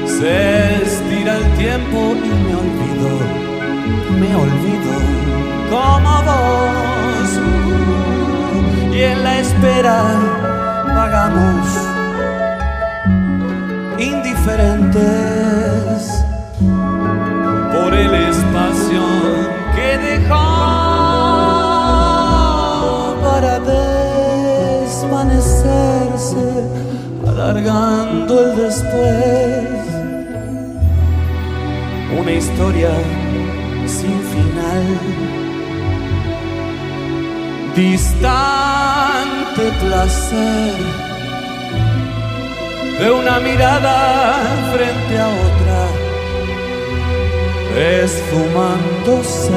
Se 0.05 0.83
estira 0.83 1.37
el 1.37 1.45
tiempo 1.57 2.15
y 2.15 2.31
me 2.45 2.55
olvido, 2.63 3.11
me 4.21 4.35
olvido 4.35 4.93
como 5.69 6.13
vos. 6.27 7.29
Y 8.93 9.01
en 9.01 9.23
la 9.23 9.39
espera 9.39 10.03
vagamos 10.95 11.92
indiferentes 14.43 16.23
por 17.73 17.93
el 17.93 18.13
espacio 18.13 19.01
que 19.75 19.97
dejó 19.97 20.35
para 23.23 23.59
desvanecerse, 23.59 26.45
alargando 27.27 28.39
el 28.41 28.55
después. 28.57 29.63
Una 32.19 32.31
historia 32.31 32.91
sin 33.87 34.21
final 34.21 34.99
distante 37.75 39.63
placer 39.81 41.02
de 43.03 43.11
una 43.11 43.37
mirada 43.41 44.45
frente 44.71 45.19
a 45.19 45.27
otra, 45.27 45.87
esfumándose. 48.01 49.51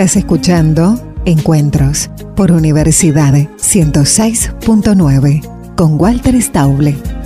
Estás 0.00 0.16
escuchando 0.16 0.98
Encuentros 1.26 2.08
por 2.34 2.52
Universidad 2.52 3.34
106.9 3.34 5.74
con 5.76 6.00
Walter 6.00 6.40
Stauble. 6.40 7.19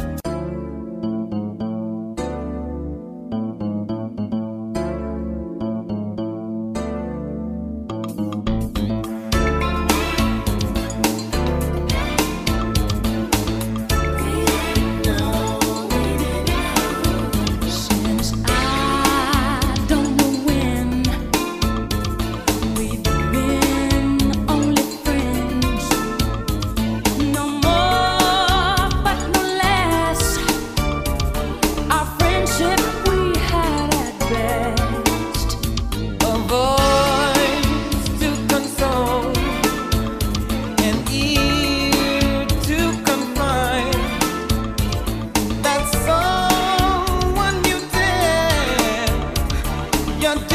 adianta 50.24 50.53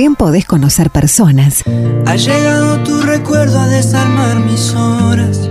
también 0.00 0.16
podés 0.16 0.46
conocer 0.46 0.88
personas. 0.88 1.62
Ha 2.06 2.16
llegado 2.16 2.78
tu 2.84 3.02
recuerdo 3.02 3.60
a 3.60 3.66
desarmar 3.66 4.40
mis 4.40 4.72
horas. 4.72 5.50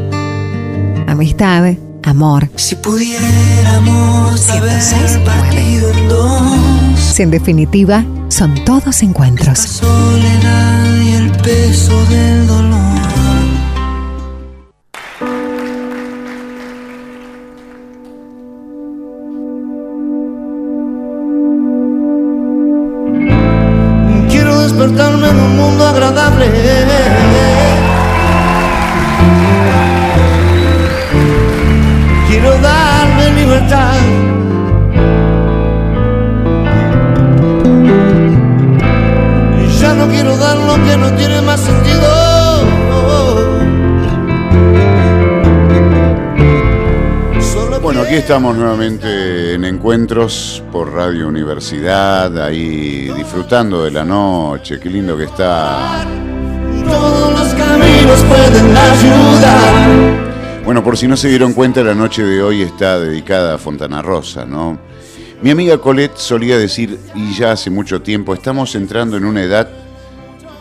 Amistad, 1.08 1.76
amor. 2.02 2.50
Si 2.56 2.74
pudiéramos 2.74 4.50
haber 4.50 4.72
106.9. 4.72 5.24
partido 5.24 5.92
en 5.92 6.10
dos. 6.10 7.00
Si 7.00 7.22
en 7.22 7.30
definitiva 7.30 8.04
son 8.30 8.56
todos 8.66 9.04
encuentros. 9.04 9.60
Soledad 9.60 10.96
y 10.96 11.14
el 11.14 11.32
peso 11.44 12.04
del 12.06 12.48
dolor. 12.48 13.19
Estamos 48.30 48.56
nuevamente 48.56 49.56
en 49.56 49.66
encuentros 49.66 50.64
por 50.72 50.94
Radio 50.94 51.28
Universidad, 51.28 52.40
ahí 52.40 53.12
disfrutando 53.18 53.84
de 53.84 53.90
la 53.90 54.06
noche, 54.06 54.80
qué 54.80 54.88
lindo 54.88 55.18
que 55.18 55.24
está. 55.24 56.06
Todos 56.86 57.32
los 57.32 57.48
caminos 57.56 58.24
pueden 58.26 58.78
ayudar. 58.78 60.64
Bueno, 60.64 60.84
por 60.84 60.96
si 60.96 61.08
no 61.08 61.18
se 61.18 61.28
dieron 61.28 61.54
cuenta, 61.54 61.82
la 61.82 61.96
noche 61.96 62.24
de 62.24 62.44
hoy 62.44 62.62
está 62.62 63.00
dedicada 63.00 63.56
a 63.56 63.58
Fontana 63.58 64.04
Rosa, 64.04 64.46
¿no? 64.46 64.80
Mi 65.42 65.50
amiga 65.50 65.80
Colette 65.80 66.18
solía 66.18 66.60
decir, 66.60 67.00
y 67.16 67.34
ya 67.34 67.54
hace 67.54 67.72
mucho 67.72 68.04
tiempo, 68.04 68.36
estamos 68.36 68.76
entrando 68.76 69.18
en 69.18 69.26
una 69.26 69.42
edad 69.42 69.68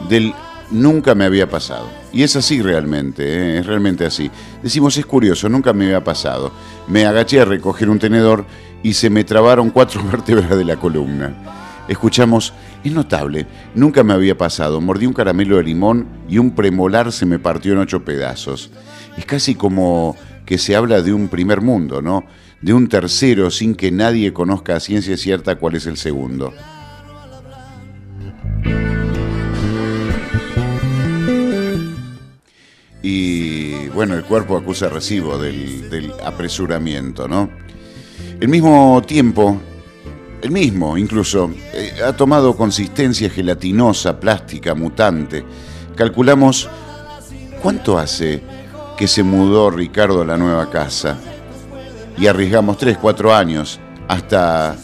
del 0.08 0.32
nunca 0.70 1.14
me 1.14 1.26
había 1.26 1.50
pasado. 1.50 1.86
Y 2.12 2.22
es 2.22 2.34
así 2.34 2.62
realmente, 2.62 3.24
¿eh? 3.24 3.58
es 3.58 3.66
realmente 3.66 4.06
así. 4.06 4.30
Decimos, 4.62 4.96
es 4.96 5.04
curioso, 5.04 5.50
nunca 5.50 5.74
me 5.74 5.84
había 5.84 6.02
pasado. 6.02 6.50
Me 6.88 7.06
agaché 7.06 7.40
a 7.40 7.44
recoger 7.44 7.90
un 7.90 7.98
tenedor 7.98 8.46
y 8.82 8.94
se 8.94 9.10
me 9.10 9.24
trabaron 9.24 9.70
cuatro 9.70 10.02
vértebras 10.10 10.50
de 10.50 10.64
la 10.64 10.76
columna. 10.76 11.34
Escuchamos, 11.88 12.52
es 12.84 12.92
notable, 12.92 13.46
nunca 13.74 14.02
me 14.02 14.12
había 14.12 14.36
pasado. 14.36 14.80
Mordí 14.80 15.06
un 15.06 15.14
caramelo 15.14 15.56
de 15.56 15.64
limón 15.64 16.06
y 16.28 16.38
un 16.38 16.50
premolar 16.50 17.12
se 17.12 17.26
me 17.26 17.38
partió 17.38 17.72
en 17.72 17.78
ocho 17.78 18.04
pedazos. 18.04 18.70
Es 19.16 19.24
casi 19.24 19.54
como 19.54 20.16
que 20.44 20.58
se 20.58 20.76
habla 20.76 21.02
de 21.02 21.12
un 21.12 21.28
primer 21.28 21.60
mundo, 21.60 22.02
¿no? 22.02 22.24
De 22.60 22.74
un 22.74 22.88
tercero 22.88 23.50
sin 23.50 23.74
que 23.74 23.90
nadie 23.90 24.32
conozca 24.32 24.76
a 24.76 24.80
ciencia 24.80 25.16
cierta 25.16 25.56
cuál 25.56 25.76
es 25.76 25.86
el 25.86 25.96
segundo. 25.96 26.52
Y 33.02 33.67
bueno, 33.98 34.14
el 34.14 34.22
cuerpo 34.22 34.56
acusa 34.56 34.88
recibo 34.88 35.38
del, 35.38 35.90
del 35.90 36.12
apresuramiento, 36.24 37.26
¿no? 37.26 37.50
El 38.38 38.46
mismo 38.46 39.02
tiempo, 39.04 39.60
el 40.40 40.52
mismo 40.52 40.96
incluso, 40.96 41.50
eh, 41.74 41.94
ha 42.06 42.12
tomado 42.12 42.56
consistencia 42.56 43.28
gelatinosa, 43.28 44.20
plástica, 44.20 44.76
mutante. 44.76 45.44
Calculamos 45.96 46.68
cuánto 47.60 47.98
hace 47.98 48.40
que 48.96 49.08
se 49.08 49.24
mudó 49.24 49.68
Ricardo 49.68 50.22
a 50.22 50.26
la 50.26 50.36
nueva 50.36 50.70
casa. 50.70 51.18
Y 52.16 52.28
arriesgamos 52.28 52.78
3, 52.78 52.98
4 52.98 53.34
años 53.34 53.80
hasta 54.06 54.76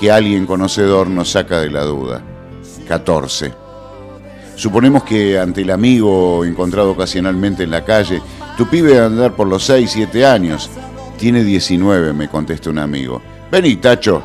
que 0.00 0.10
alguien 0.10 0.46
conocedor 0.46 1.06
nos 1.06 1.30
saca 1.30 1.60
de 1.60 1.70
la 1.70 1.84
duda. 1.84 2.22
14. 2.88 3.65
Suponemos 4.56 5.04
que 5.04 5.38
ante 5.38 5.60
el 5.60 5.70
amigo 5.70 6.42
encontrado 6.42 6.92
ocasionalmente 6.92 7.64
en 7.64 7.70
la 7.70 7.84
calle, 7.84 8.22
tu 8.56 8.66
pibe 8.66 8.88
debe 8.88 9.04
andar 9.04 9.36
por 9.36 9.46
los 9.46 9.64
6, 9.64 9.90
7 9.90 10.24
años. 10.24 10.70
Tiene 11.18 11.44
19, 11.44 12.14
me 12.14 12.28
contesta 12.28 12.70
un 12.70 12.78
amigo. 12.78 13.20
Vení, 13.52 13.76
Tacho. 13.76 14.22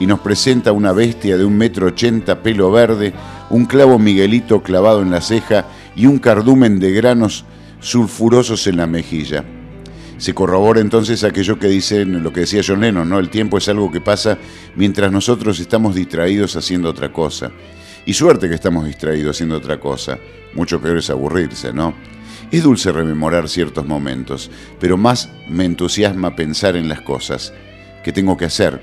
Y 0.00 0.06
nos 0.06 0.20
presenta 0.20 0.72
una 0.72 0.92
bestia 0.92 1.36
de 1.36 1.44
un 1.44 1.56
metro 1.56 1.88
ochenta, 1.88 2.42
pelo 2.42 2.70
verde, 2.70 3.12
un 3.50 3.66
clavo 3.66 3.98
Miguelito 3.98 4.62
clavado 4.62 5.02
en 5.02 5.10
la 5.10 5.20
ceja 5.20 5.66
y 5.96 6.06
un 6.06 6.18
cardumen 6.18 6.78
de 6.78 6.92
granos 6.92 7.44
sulfurosos 7.80 8.66
en 8.66 8.76
la 8.76 8.86
mejilla. 8.86 9.44
Se 10.18 10.34
corrobora 10.34 10.80
entonces 10.80 11.22
aquello 11.22 11.58
que 11.58 11.68
dicen, 11.68 12.22
lo 12.22 12.32
que 12.32 12.40
decía 12.40 12.62
John 12.66 12.80
Lennon, 12.80 13.08
¿no? 13.08 13.20
El 13.20 13.30
tiempo 13.30 13.58
es 13.58 13.68
algo 13.68 13.90
que 13.92 14.00
pasa 14.00 14.38
mientras 14.74 15.12
nosotros 15.12 15.60
estamos 15.60 15.94
distraídos 15.94 16.56
haciendo 16.56 16.90
otra 16.90 17.12
cosa. 17.12 17.52
Y 18.06 18.14
suerte 18.14 18.48
que 18.48 18.54
estamos 18.54 18.86
distraídos 18.86 19.36
haciendo 19.36 19.56
otra 19.56 19.78
cosa. 19.78 20.18
Mucho 20.54 20.80
peor 20.80 20.98
es 20.98 21.10
aburrirse, 21.10 21.72
¿no? 21.72 21.94
Es 22.50 22.62
dulce 22.62 22.92
rememorar 22.92 23.48
ciertos 23.48 23.86
momentos, 23.86 24.50
pero 24.80 24.96
más 24.96 25.30
me 25.48 25.66
entusiasma 25.66 26.34
pensar 26.34 26.76
en 26.76 26.88
las 26.88 27.02
cosas 27.02 27.52
que 28.02 28.12
tengo 28.12 28.36
que 28.36 28.46
hacer. 28.46 28.80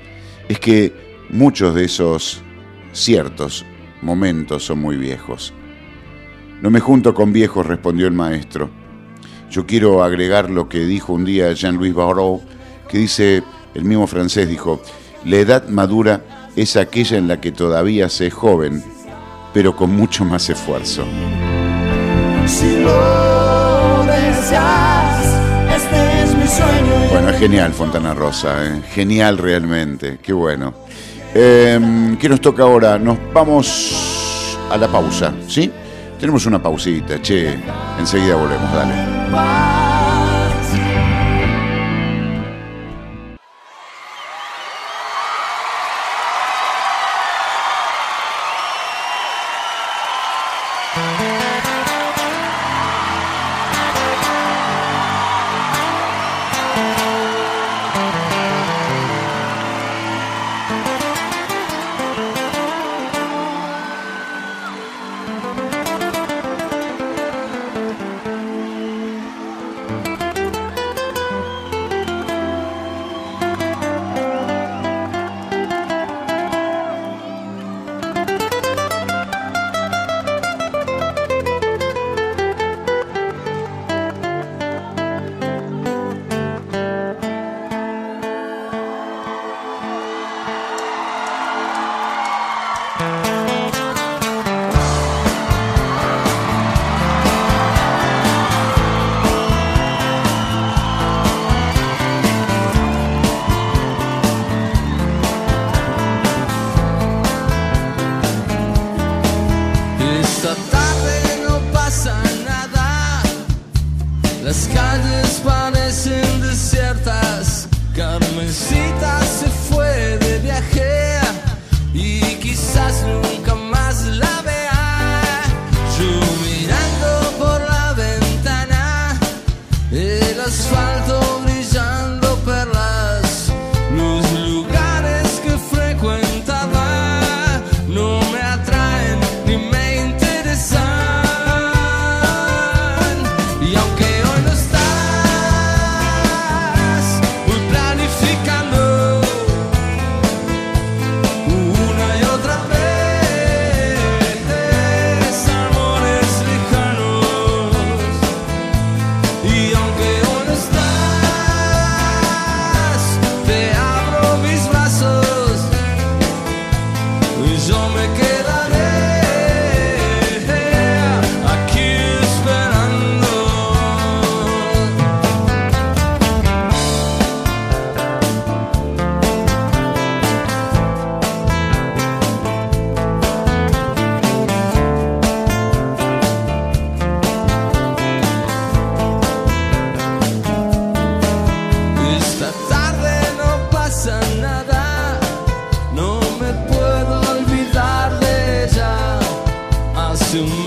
Es 0.48 0.60
que 0.60 0.92
muchos 1.30 1.74
de 1.74 1.84
esos 1.84 2.42
ciertos 2.92 3.64
momentos 4.02 4.64
son 4.64 4.78
muy 4.78 4.96
viejos. 4.96 5.52
No 6.62 6.70
me 6.70 6.80
junto 6.80 7.12
con 7.12 7.32
viejos, 7.32 7.66
respondió 7.66 8.06
el 8.06 8.12
maestro. 8.12 8.70
Yo 9.50 9.66
quiero 9.66 10.02
agregar 10.02 10.48
lo 10.50 10.68
que 10.68 10.84
dijo 10.86 11.12
un 11.12 11.24
día 11.24 11.52
Jean-Louis 11.52 11.94
Barrault, 11.94 12.42
que 12.88 12.98
dice, 12.98 13.42
el 13.74 13.84
mismo 13.84 14.06
francés 14.06 14.48
dijo, 14.48 14.80
la 15.24 15.36
edad 15.36 15.68
madura 15.68 16.50
es 16.56 16.76
aquella 16.76 17.18
en 17.18 17.28
la 17.28 17.40
que 17.40 17.52
todavía 17.52 18.08
se 18.08 18.28
es 18.28 18.34
joven, 18.34 18.82
pero 19.56 19.74
con 19.74 19.90
mucho 19.96 20.22
más 20.22 20.50
esfuerzo. 20.50 21.02
Si 22.44 22.78
lo 22.78 24.04
deseas, 24.04 25.24
este 25.74 26.22
es 26.22 26.36
mi 26.36 26.46
sueño. 26.46 27.08
Bueno, 27.10 27.30
es 27.30 27.38
genial 27.38 27.72
Fontana 27.72 28.12
Rosa, 28.12 28.66
¿eh? 28.66 28.82
genial 28.92 29.38
realmente, 29.38 30.18
qué 30.22 30.34
bueno. 30.34 30.74
Eh, 31.34 31.80
¿Qué 32.20 32.28
nos 32.28 32.42
toca 32.42 32.64
ahora? 32.64 32.98
Nos 32.98 33.16
vamos 33.32 34.58
a 34.70 34.76
la 34.76 34.88
pausa, 34.88 35.32
¿sí? 35.48 35.72
Tenemos 36.20 36.44
una 36.44 36.62
pausita, 36.62 37.22
che, 37.22 37.58
enseguida 37.98 38.36
volvemos, 38.36 38.70
dale. 38.74 39.85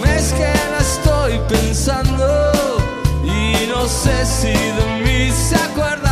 Mes 0.09 0.33
que 0.33 0.51
la 0.71 0.79
estoy 0.79 1.39
pensando 1.47 2.51
y 3.23 3.67
no 3.67 3.87
sé 3.87 4.25
si 4.25 4.53
de 4.53 4.85
mí 5.03 5.31
se 5.31 5.55
acuerda. 5.55 6.08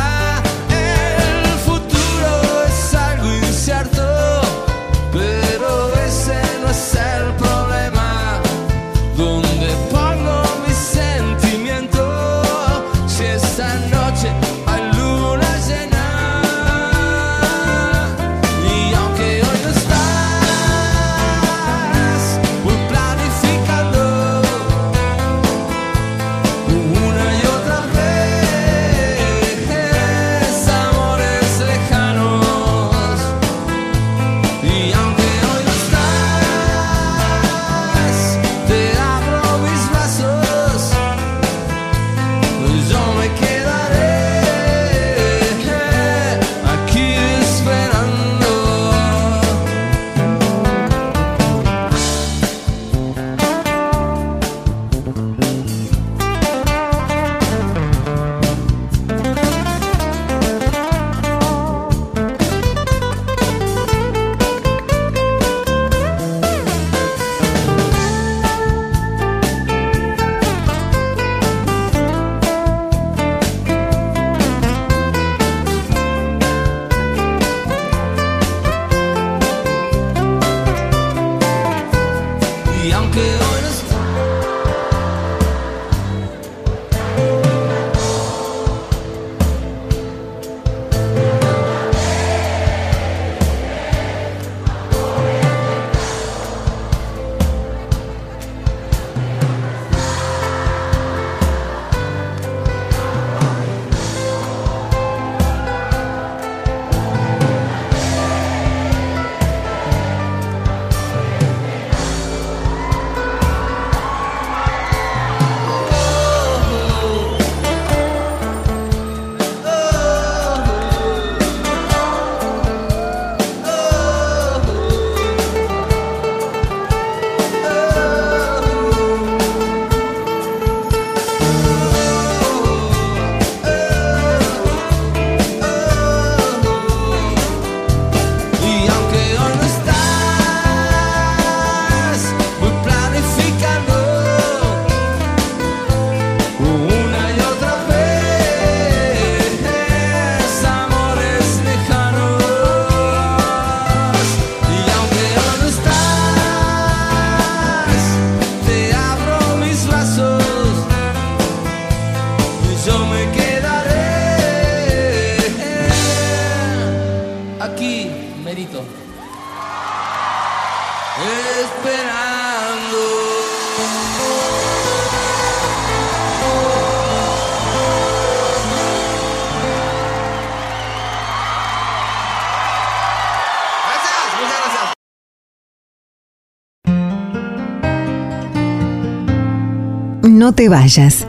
No 190.48 190.54
te 190.54 190.70
vayas. 190.70 191.26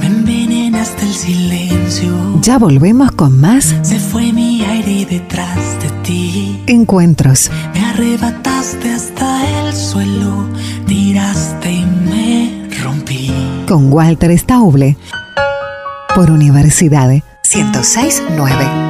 Me 0.00 0.06
envenenaste 0.06 1.02
el 1.04 1.12
silencio. 1.12 2.40
Ya 2.40 2.58
volvemos 2.58 3.12
con 3.12 3.38
más 3.38 3.76
Se 3.82 3.98
fue 4.00 4.32
mi 4.32 4.64
aire 4.64 5.04
detrás 5.04 5.58
de 5.82 5.90
ti. 6.02 6.62
encuentros. 6.66 7.50
Me 7.74 7.84
arrebataste 7.84 8.94
hasta 8.94 9.68
el 9.68 9.74
suelo. 9.74 10.46
Tiraste 10.86 11.70
y 11.70 11.84
me 11.84 12.68
rompí. 12.82 13.30
con 13.68 13.92
Walter 13.92 14.30
Stauble 14.38 14.96
por 16.14 16.30
Universidad 16.30 17.10
1069. 17.10 18.85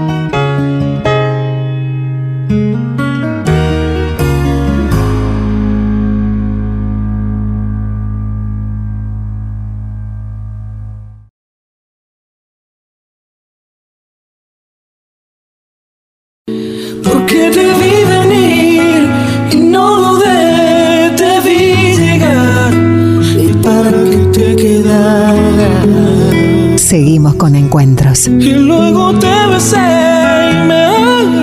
Y 28.29 28.53
luego 28.55 29.12
te 29.14 29.47
besé 29.53 29.77
y 29.77 30.66
me 30.66 30.85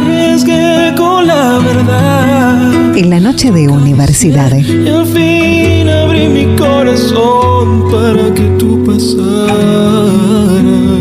arriesgué 0.01 0.93
con 0.97 1.25
la 1.27 1.59
verdad. 1.59 2.95
En 2.97 3.09
la 3.09 3.19
noche 3.21 3.51
de 3.51 3.69
Universidad 3.69 4.51
Y 4.55 4.89
al 4.89 5.05
fin 5.05 5.87
abrí 5.87 6.27
mi 6.27 6.55
corazón 6.57 7.85
para 7.89 8.33
que 8.33 8.43
tú 8.59 8.83
pasaras. 8.83 9.53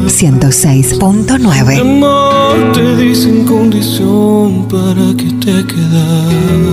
106.9. 0.07 1.81
Amor, 1.81 2.73
te 2.73 2.97
di 2.97 3.15
sin 3.15 3.45
condición 3.45 4.69
para 4.69 5.17
que 5.17 5.31
te 5.45 5.67
quedaras. 5.67 6.72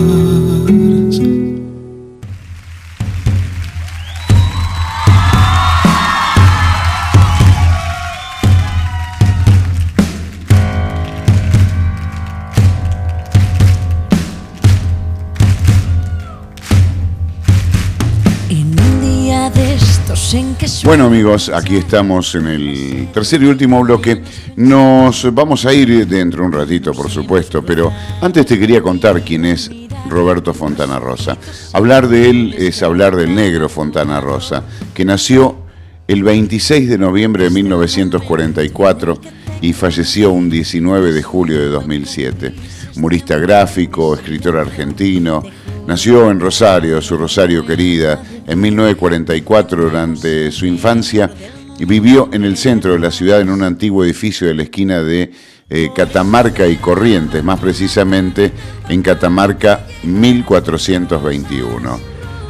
Bueno 20.90 21.06
amigos, 21.06 21.50
aquí 21.50 21.76
estamos 21.76 22.34
en 22.34 22.48
el 22.48 23.10
tercer 23.14 23.44
y 23.44 23.46
último 23.46 23.80
bloque. 23.84 24.24
Nos 24.56 25.32
vamos 25.36 25.64
a 25.68 25.72
ir 25.72 26.08
dentro 26.08 26.42
de 26.42 26.48
un 26.48 26.52
ratito, 26.52 26.94
por 26.94 27.12
supuesto, 27.12 27.64
pero 27.64 27.94
antes 28.20 28.48
te 28.48 28.58
quería 28.58 28.82
contar 28.82 29.22
quién 29.22 29.46
es 29.46 29.70
Roberto 30.10 30.52
Fontana 30.52 30.98
Rosa. 30.98 31.38
Hablar 31.74 32.08
de 32.08 32.32
él 32.32 32.56
es 32.58 32.82
hablar 32.82 33.16
del 33.16 33.36
negro 33.36 33.70
Fontana 33.70 34.20
Rosa, 34.20 34.64
que 34.96 35.06
nació 35.06 35.58
el 36.08 36.24
26 36.24 36.90
de 36.90 36.98
noviembre 36.98 37.44
de 37.44 37.50
1944 37.52 39.22
y 39.62 39.74
falleció 39.74 40.32
un 40.32 40.50
19 40.50 41.12
de 41.12 41.22
julio 41.22 41.60
de 41.60 41.68
2007. 41.68 42.56
Murista 42.96 43.38
gráfico, 43.38 44.16
escritor 44.16 44.58
argentino, 44.58 45.44
nació 45.90 46.30
en 46.30 46.40
Rosario, 46.40 47.02
su 47.02 47.18
Rosario 47.18 47.66
querida, 47.66 48.22
en 48.46 48.62
1944 48.62 49.86
durante 49.86 50.52
su 50.52 50.68
infancia 50.68 51.32
y 51.80 51.86
vivió 51.86 52.30
en 52.32 52.44
el 52.44 52.58
centro 52.58 52.94
de 52.94 53.00
la 53.00 53.10
ciudad 53.10 53.42
en 53.42 53.50
un 53.50 53.64
antiguo 53.64 54.04
edificio 54.04 54.48
de 54.48 54.54
la 54.54 54.62
esquina 54.62 55.02
de 55.02 55.32
eh, 55.68 55.90
Catamarca 55.96 56.68
y 56.68 56.76
Corrientes, 56.76 57.44
más 57.44 57.60
precisamente 57.60 58.52
en 58.88 59.02
Catamarca 59.02 59.88
1421. 60.04 62.00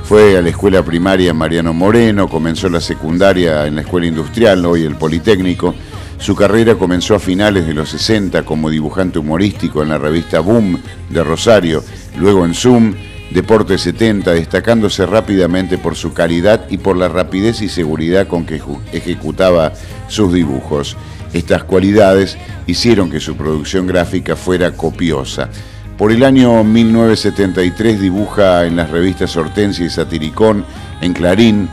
Fue 0.03 0.37
a 0.37 0.41
la 0.41 0.49
escuela 0.49 0.83
primaria 0.83 1.33
Mariano 1.33 1.73
Moreno, 1.73 2.27
comenzó 2.27 2.67
la 2.67 2.81
secundaria 2.81 3.65
en 3.67 3.75
la 3.75 3.81
escuela 3.81 4.07
industrial, 4.07 4.65
hoy 4.65 4.83
el 4.83 4.95
Politécnico. 4.95 5.73
Su 6.17 6.35
carrera 6.35 6.75
comenzó 6.75 7.15
a 7.15 7.19
finales 7.19 7.65
de 7.65 7.73
los 7.73 7.87
60 7.87 8.43
como 8.43 8.69
dibujante 8.69 9.17
humorístico 9.17 9.81
en 9.81 9.87
la 9.89 9.97
revista 9.97 10.41
Boom 10.41 10.77
de 11.09 11.23
Rosario, 11.23 11.81
luego 12.17 12.43
en 12.43 12.53
Zoom, 12.53 12.93
Deporte 13.31 13.77
70, 13.77 14.31
destacándose 14.31 15.05
rápidamente 15.05 15.77
por 15.77 15.95
su 15.95 16.13
calidad 16.13 16.65
y 16.69 16.79
por 16.79 16.97
la 16.97 17.09
rapidez 17.09 17.61
y 17.61 17.69
seguridad 17.69 18.27
con 18.27 18.45
que 18.45 18.61
ejecutaba 18.91 19.73
sus 20.07 20.33
dibujos. 20.33 20.97
Estas 21.31 21.63
cualidades 21.63 22.37
hicieron 22.65 23.11
que 23.11 23.19
su 23.19 23.35
producción 23.35 23.85
gráfica 23.85 24.35
fuera 24.35 24.71
copiosa. 24.71 25.49
Por 25.95 26.11
el 26.11 26.23
año 26.23 26.63
1973 26.63 27.99
dibuja 27.99 28.65
en 28.65 28.77
las 28.77 28.89
revistas 28.89 29.37
Hortensia 29.37 29.85
y 29.85 29.89
Satiricón, 29.89 30.65
en 31.01 31.13
Clarín. 31.13 31.69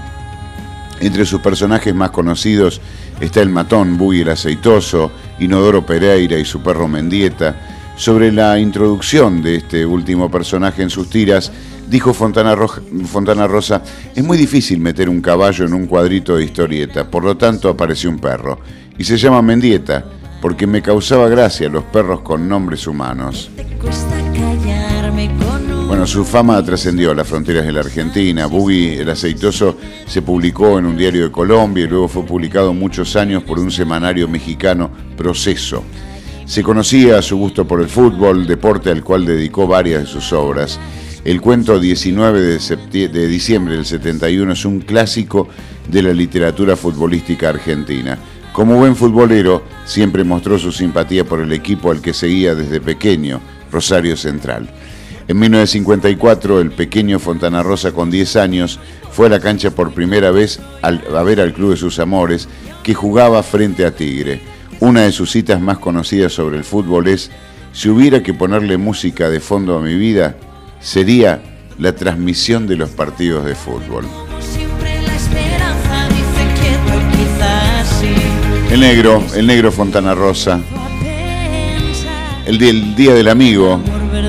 Entre 1.00 1.24
sus 1.24 1.40
personajes 1.40 1.94
más 1.94 2.10
conocidos 2.10 2.80
está 3.20 3.40
el 3.40 3.48
matón 3.48 3.96
Bui 3.96 4.20
el 4.20 4.28
Aceitoso, 4.28 5.10
Inodoro 5.38 5.86
Pereira 5.86 6.38
y 6.38 6.44
su 6.44 6.60
perro 6.60 6.86
Mendieta. 6.86 7.75
Sobre 7.96 8.30
la 8.30 8.58
introducción 8.58 9.42
de 9.42 9.56
este 9.56 9.86
último 9.86 10.30
personaje 10.30 10.82
en 10.82 10.90
sus 10.90 11.08
tiras, 11.08 11.50
dijo 11.88 12.12
Fontana, 12.12 12.54
Fontana, 13.06 13.46
Rosa, 13.46 13.82
es 14.14 14.22
muy 14.22 14.36
difícil 14.36 14.80
meter 14.80 15.08
un 15.08 15.22
caballo 15.22 15.64
en 15.64 15.72
un 15.72 15.86
cuadrito 15.86 16.36
de 16.36 16.44
historieta, 16.44 17.10
por 17.10 17.24
lo 17.24 17.38
tanto 17.38 17.70
apareció 17.70 18.10
un 18.10 18.18
perro 18.18 18.58
y 18.98 19.04
se 19.04 19.16
llama 19.16 19.40
Mendieta 19.40 20.04
porque 20.42 20.66
me 20.66 20.82
causaba 20.82 21.28
gracia 21.28 21.70
los 21.70 21.84
perros 21.84 22.20
con 22.20 22.46
nombres 22.46 22.86
humanos. 22.86 23.50
Bueno, 25.88 26.06
su 26.06 26.24
fama 26.24 26.62
trascendió 26.62 27.14
las 27.14 27.26
fronteras 27.26 27.64
de 27.64 27.72
la 27.72 27.80
Argentina. 27.80 28.46
Boogie 28.46 29.00
el 29.00 29.08
aceitoso 29.08 29.76
se 30.06 30.20
publicó 30.20 30.78
en 30.78 30.86
un 30.86 30.96
diario 30.96 31.24
de 31.24 31.32
Colombia 31.32 31.84
y 31.84 31.88
luego 31.88 32.08
fue 32.08 32.26
publicado 32.26 32.74
muchos 32.74 33.16
años 33.16 33.42
por 33.44 33.58
un 33.58 33.70
semanario 33.70 34.28
mexicano, 34.28 34.90
Proceso. 35.16 35.82
Se 36.46 36.62
conocía 36.62 37.20
su 37.22 37.36
gusto 37.36 37.66
por 37.66 37.80
el 37.80 37.88
fútbol, 37.88 38.46
deporte 38.46 38.90
al 38.90 39.02
cual 39.02 39.26
dedicó 39.26 39.66
varias 39.66 40.02
de 40.02 40.06
sus 40.06 40.32
obras. 40.32 40.78
El 41.24 41.40
cuento 41.40 41.80
19 41.80 42.40
de, 42.40 43.28
diciembre 43.28 43.74
del 43.74 43.84
71 43.84 44.52
es 44.52 44.64
un 44.64 44.78
clásico 44.78 45.48
de 45.88 46.02
la 46.02 46.12
literatura 46.12 46.76
futbolística 46.76 47.48
argentina. 47.48 48.16
Como 48.52 48.76
buen 48.76 48.94
futbolero, 48.94 49.64
siempre 49.84 50.22
mostró 50.22 50.56
su 50.56 50.70
simpatía 50.70 51.24
por 51.24 51.40
el 51.40 51.52
equipo 51.52 51.90
al 51.90 52.00
que 52.00 52.14
seguía 52.14 52.54
desde 52.54 52.80
pequeño, 52.80 53.40
Rosario 53.72 54.16
Central. 54.16 54.70
En 55.26 55.40
1954, 55.40 56.60
el 56.60 56.70
pequeño 56.70 57.18
Fontana 57.18 57.64
Rosa, 57.64 57.90
con 57.90 58.08
10 58.08 58.36
años, 58.36 58.78
fue 59.10 59.26
a 59.26 59.30
la 59.30 59.40
cancha 59.40 59.72
por 59.72 59.92
primera 59.92 60.30
vez 60.30 60.60
a 60.80 61.22
ver 61.24 61.40
al 61.40 61.54
club 61.54 61.72
de 61.72 61.76
sus 61.76 61.98
amores, 61.98 62.48
que 62.84 62.94
jugaba 62.94 63.42
frente 63.42 63.84
a 63.84 63.90
Tigre. 63.90 64.55
Una 64.80 65.02
de 65.02 65.12
sus 65.12 65.30
citas 65.30 65.60
más 65.60 65.78
conocidas 65.78 66.32
sobre 66.32 66.58
el 66.58 66.64
fútbol 66.64 67.08
es, 67.08 67.30
si 67.72 67.88
hubiera 67.88 68.22
que 68.22 68.34
ponerle 68.34 68.76
música 68.76 69.30
de 69.30 69.40
fondo 69.40 69.78
a 69.78 69.80
mi 69.80 69.94
vida, 69.94 70.36
sería 70.80 71.40
la 71.78 71.94
transmisión 71.94 72.66
de 72.66 72.76
los 72.76 72.90
partidos 72.90 73.44
de 73.44 73.54
fútbol. 73.54 74.04
El 78.70 78.80
negro, 78.80 79.22
el 79.34 79.46
negro 79.46 79.72
Fontana 79.72 80.14
Rosa. 80.14 80.60
El 82.46 82.58
día, 82.58 82.70
el 82.70 82.94
día 82.94 83.14
del 83.14 83.28
amigo, 83.28 83.80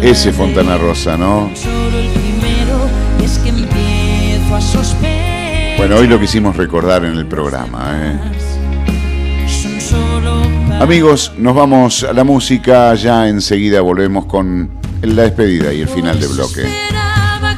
ese 0.02 0.32
Fontana 0.32 0.78
Rosa, 0.78 1.18
¿no? 1.18 1.52
Bueno, 5.78 5.96
hoy 5.98 6.08
lo 6.08 6.20
quisimos 6.20 6.56
recordar 6.56 7.06
en 7.06 7.14
el 7.14 7.26
programa. 7.26 7.92
¿eh? 7.94 8.47
Amigos, 10.80 11.34
nos 11.38 11.56
vamos 11.56 12.04
a 12.04 12.14
la 12.14 12.24
música. 12.24 12.94
Ya 12.94 13.28
enseguida 13.28 13.82
volvemos 13.82 14.26
con 14.26 14.70
la 15.02 15.24
despedida 15.24 15.74
y 15.74 15.82
el 15.82 15.90
final 15.90 16.20
de 16.20 16.28
bloque. 16.28 16.62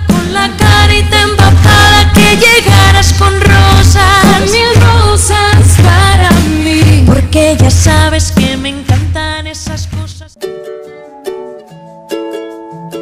Con 0.08 0.34
la 0.34 0.50
carita 0.58 1.22
empapada 1.22 2.14
que 2.14 2.38
llegaras 2.38 3.14
con 3.14 3.34
rosas, 3.42 4.52
mil 4.52 4.82
rosas 4.82 5.78
para 5.84 6.32
mí, 6.64 7.04
porque 7.06 7.58
ya 7.60 7.70
sabes 7.70 8.32
que 8.32 8.56
me 8.56 8.70
encantan 8.70 9.48
esas 9.48 9.88
cosas. 9.88 10.38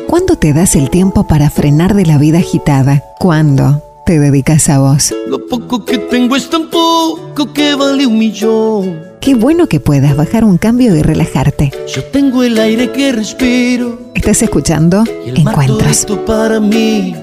¿Cuándo 0.07 0.36
te 0.38 0.51
das 0.51 0.76
el 0.76 0.89
tiempo 0.89 1.28
para 1.28 1.51
frenar 1.51 1.93
de 1.93 2.05
la 2.07 2.18
vida 2.18 2.39
agitada? 2.39 3.03
¿Cuándo 3.20 3.86
te 4.07 4.19
dedicas 4.19 4.69
a 4.69 4.79
vos? 4.79 5.13
Lo 5.27 5.45
poco 5.47 5.83
que 5.83 5.97
tengo 5.97 6.37
es 6.37 6.49
tan 6.49 6.69
poco 6.69 7.51
que 7.51 7.75
vale 7.75 8.07
un 8.07 8.17
millón. 8.17 9.01
Qué 9.19 9.35
bueno 9.35 9.67
que 9.67 9.81
puedas 9.81 10.15
bajar 10.15 10.45
un 10.45 10.57
cambio 10.57 10.95
y 10.95 11.01
relajarte. 11.01 11.73
Yo 11.93 12.05
tengo 12.05 12.41
el 12.41 12.57
aire 12.57 12.89
que 12.93 13.11
respiro. 13.11 13.99
Estás 14.15 14.41
escuchando 14.41 15.03
Encuentros. 15.25 16.05
para 16.25 16.61
mí. 16.61 17.17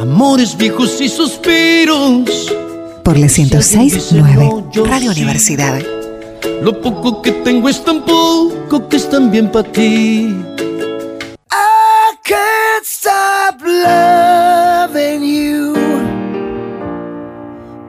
Amores 0.00 0.56
viejos 0.56 1.00
y 1.00 1.08
suspiros. 1.08 2.52
Por 3.04 3.16
la 3.16 3.28
Si 3.28 3.42
alguien 3.42 3.60
dice 3.60 3.78
1069 3.78 4.44
no, 4.50 4.72
yo 4.72 4.84
Radio. 4.84 5.12
Universidad. 5.12 5.80
Lo 6.60 6.80
poco 6.80 7.22
que 7.22 7.30
tengo 7.30 7.68
es 7.68 7.84
tan 7.84 8.04
poco 8.04 8.88
que 8.88 8.96
es 8.96 9.08
también 9.08 9.52
para 9.52 9.70
ti. 9.70 10.34
I 11.52 12.16
can't 12.24 12.84
stop 12.84 13.62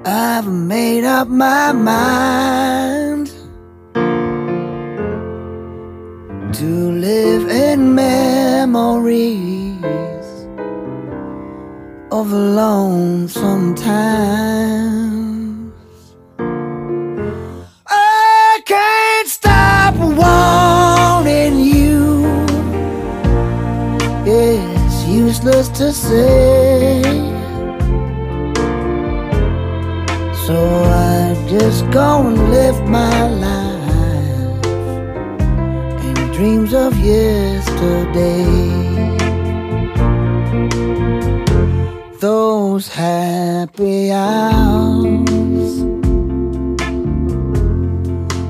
I've 0.10 0.48
made 0.48 1.04
up 1.04 1.28
my 1.28 1.74
mind 1.74 3.28
to 6.54 6.92
live 6.92 7.50
in 7.50 7.94
memories 7.94 9.84
of 12.10 12.32
lonesome 12.32 13.76
times. 13.76 14.94
I 17.86 18.62
can't 18.66 19.28
stop 19.28 19.94
wanting 19.98 21.60
you. 21.60 22.26
It's 24.26 25.06
useless 25.06 25.68
to 25.80 25.92
say. 25.92 27.27
Just 31.70 31.92
go 31.92 32.26
and 32.26 32.50
live 32.50 32.80
my 32.88 33.28
life 33.28 34.66
in 36.08 36.16
dreams 36.32 36.74
of 36.74 36.98
yesterday. 36.98 38.46
Those 42.22 42.88
happy 42.88 44.14
hours 44.14 45.74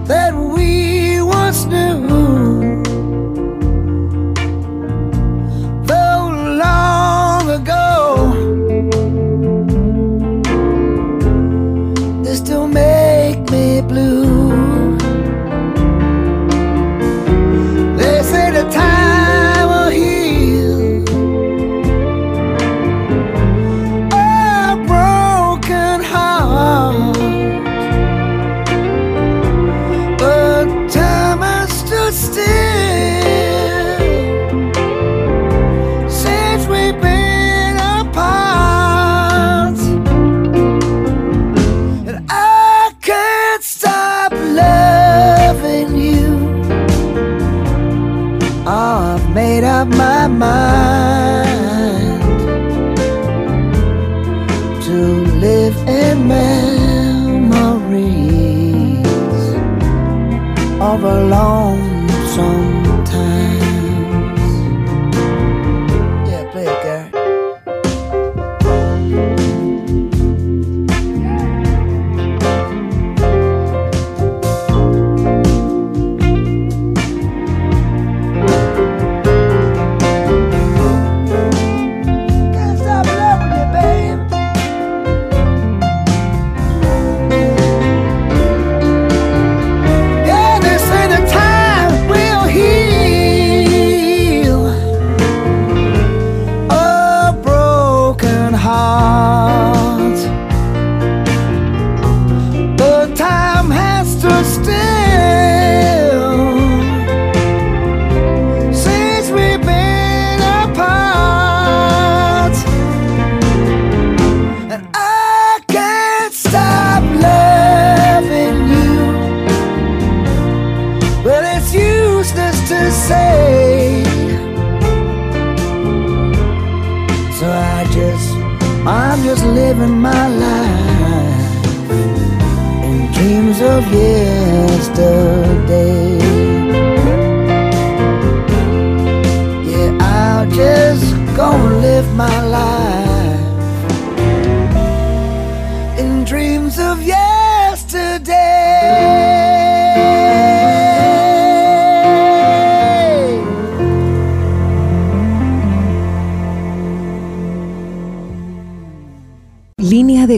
that 0.07 0.35
we 0.35 1.19
once 1.19 1.65
knew. 1.65 2.06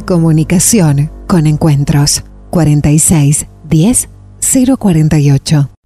Comunicación 0.09 1.11
con 1.27 1.45
encuentros 1.45 2.23
46 2.49 3.45
10 3.69 4.09
048. 4.79 5.78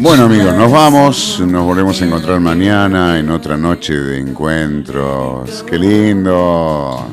bueno 0.00 0.24
amigos, 0.24 0.54
nos 0.54 0.72
vamos, 0.72 1.42
nos 1.46 1.64
volvemos 1.64 2.00
a 2.00 2.04
encontrar 2.06 2.40
mañana 2.40 3.18
en 3.18 3.28
otra 3.30 3.58
noche 3.58 3.92
de 3.92 4.20
encuentros. 4.20 5.62
¡Qué 5.68 5.78
lindo! 5.78 7.06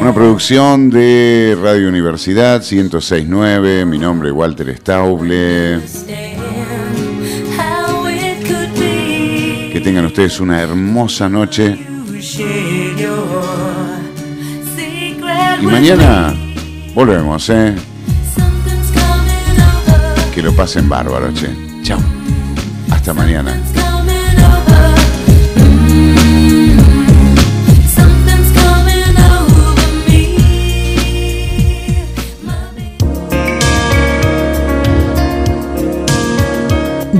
Una 0.00 0.14
producción 0.14 0.90
de 0.90 1.58
Radio 1.60 1.88
Universidad 1.88 2.60
1069. 2.60 3.84
Mi 3.86 3.98
nombre 3.98 4.28
es 4.28 4.34
Walter 4.34 4.76
Stauble. 4.76 5.80
tengan 9.86 10.06
ustedes 10.06 10.40
una 10.40 10.60
hermosa 10.60 11.28
noche. 11.28 11.78
Y 15.62 15.64
mañana 15.64 16.34
volvemos, 16.92 17.48
¿eh? 17.50 17.72
Que 20.34 20.42
lo 20.42 20.52
pasen 20.56 20.88
bárbaro, 20.88 21.32
che. 21.32 21.50
Chao. 21.84 22.00
Hasta 22.90 23.14
mañana. 23.14 23.54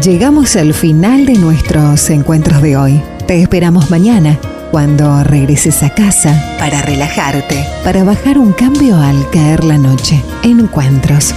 Llegamos 0.06 0.54
al 0.54 0.72
final 0.72 1.26
de 1.26 1.34
nuestros 1.34 2.10
encuentros 2.10 2.62
de 2.62 2.76
hoy. 2.76 3.02
Te 3.26 3.42
esperamos 3.42 3.90
mañana, 3.90 4.38
cuando 4.70 5.24
regreses 5.24 5.82
a 5.82 5.90
casa, 5.90 6.56
para 6.60 6.80
relajarte, 6.80 7.66
para 7.82 8.04
bajar 8.04 8.38
un 8.38 8.52
cambio 8.52 8.98
al 8.98 9.28
caer 9.30 9.64
la 9.64 9.78
noche. 9.78 10.22
Encuentros. 10.44 11.34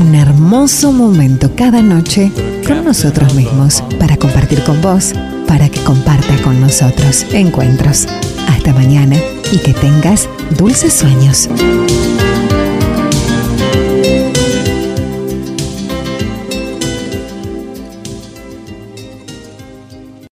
Un 0.00 0.14
hermoso 0.14 0.92
momento 0.92 1.50
cada 1.56 1.82
noche 1.82 2.30
con 2.64 2.84
nosotros 2.84 3.34
mismos, 3.34 3.82
para 3.98 4.16
compartir 4.16 4.62
con 4.62 4.80
vos, 4.80 5.14
para 5.48 5.68
que 5.68 5.80
compartas 5.80 6.40
con 6.42 6.60
nosotros. 6.60 7.26
Encuentros. 7.32 8.06
Hasta 8.46 8.72
mañana 8.72 9.16
y 9.50 9.58
que 9.58 9.74
tengas 9.74 10.28
dulces 10.56 10.92
sueños. 10.92 11.48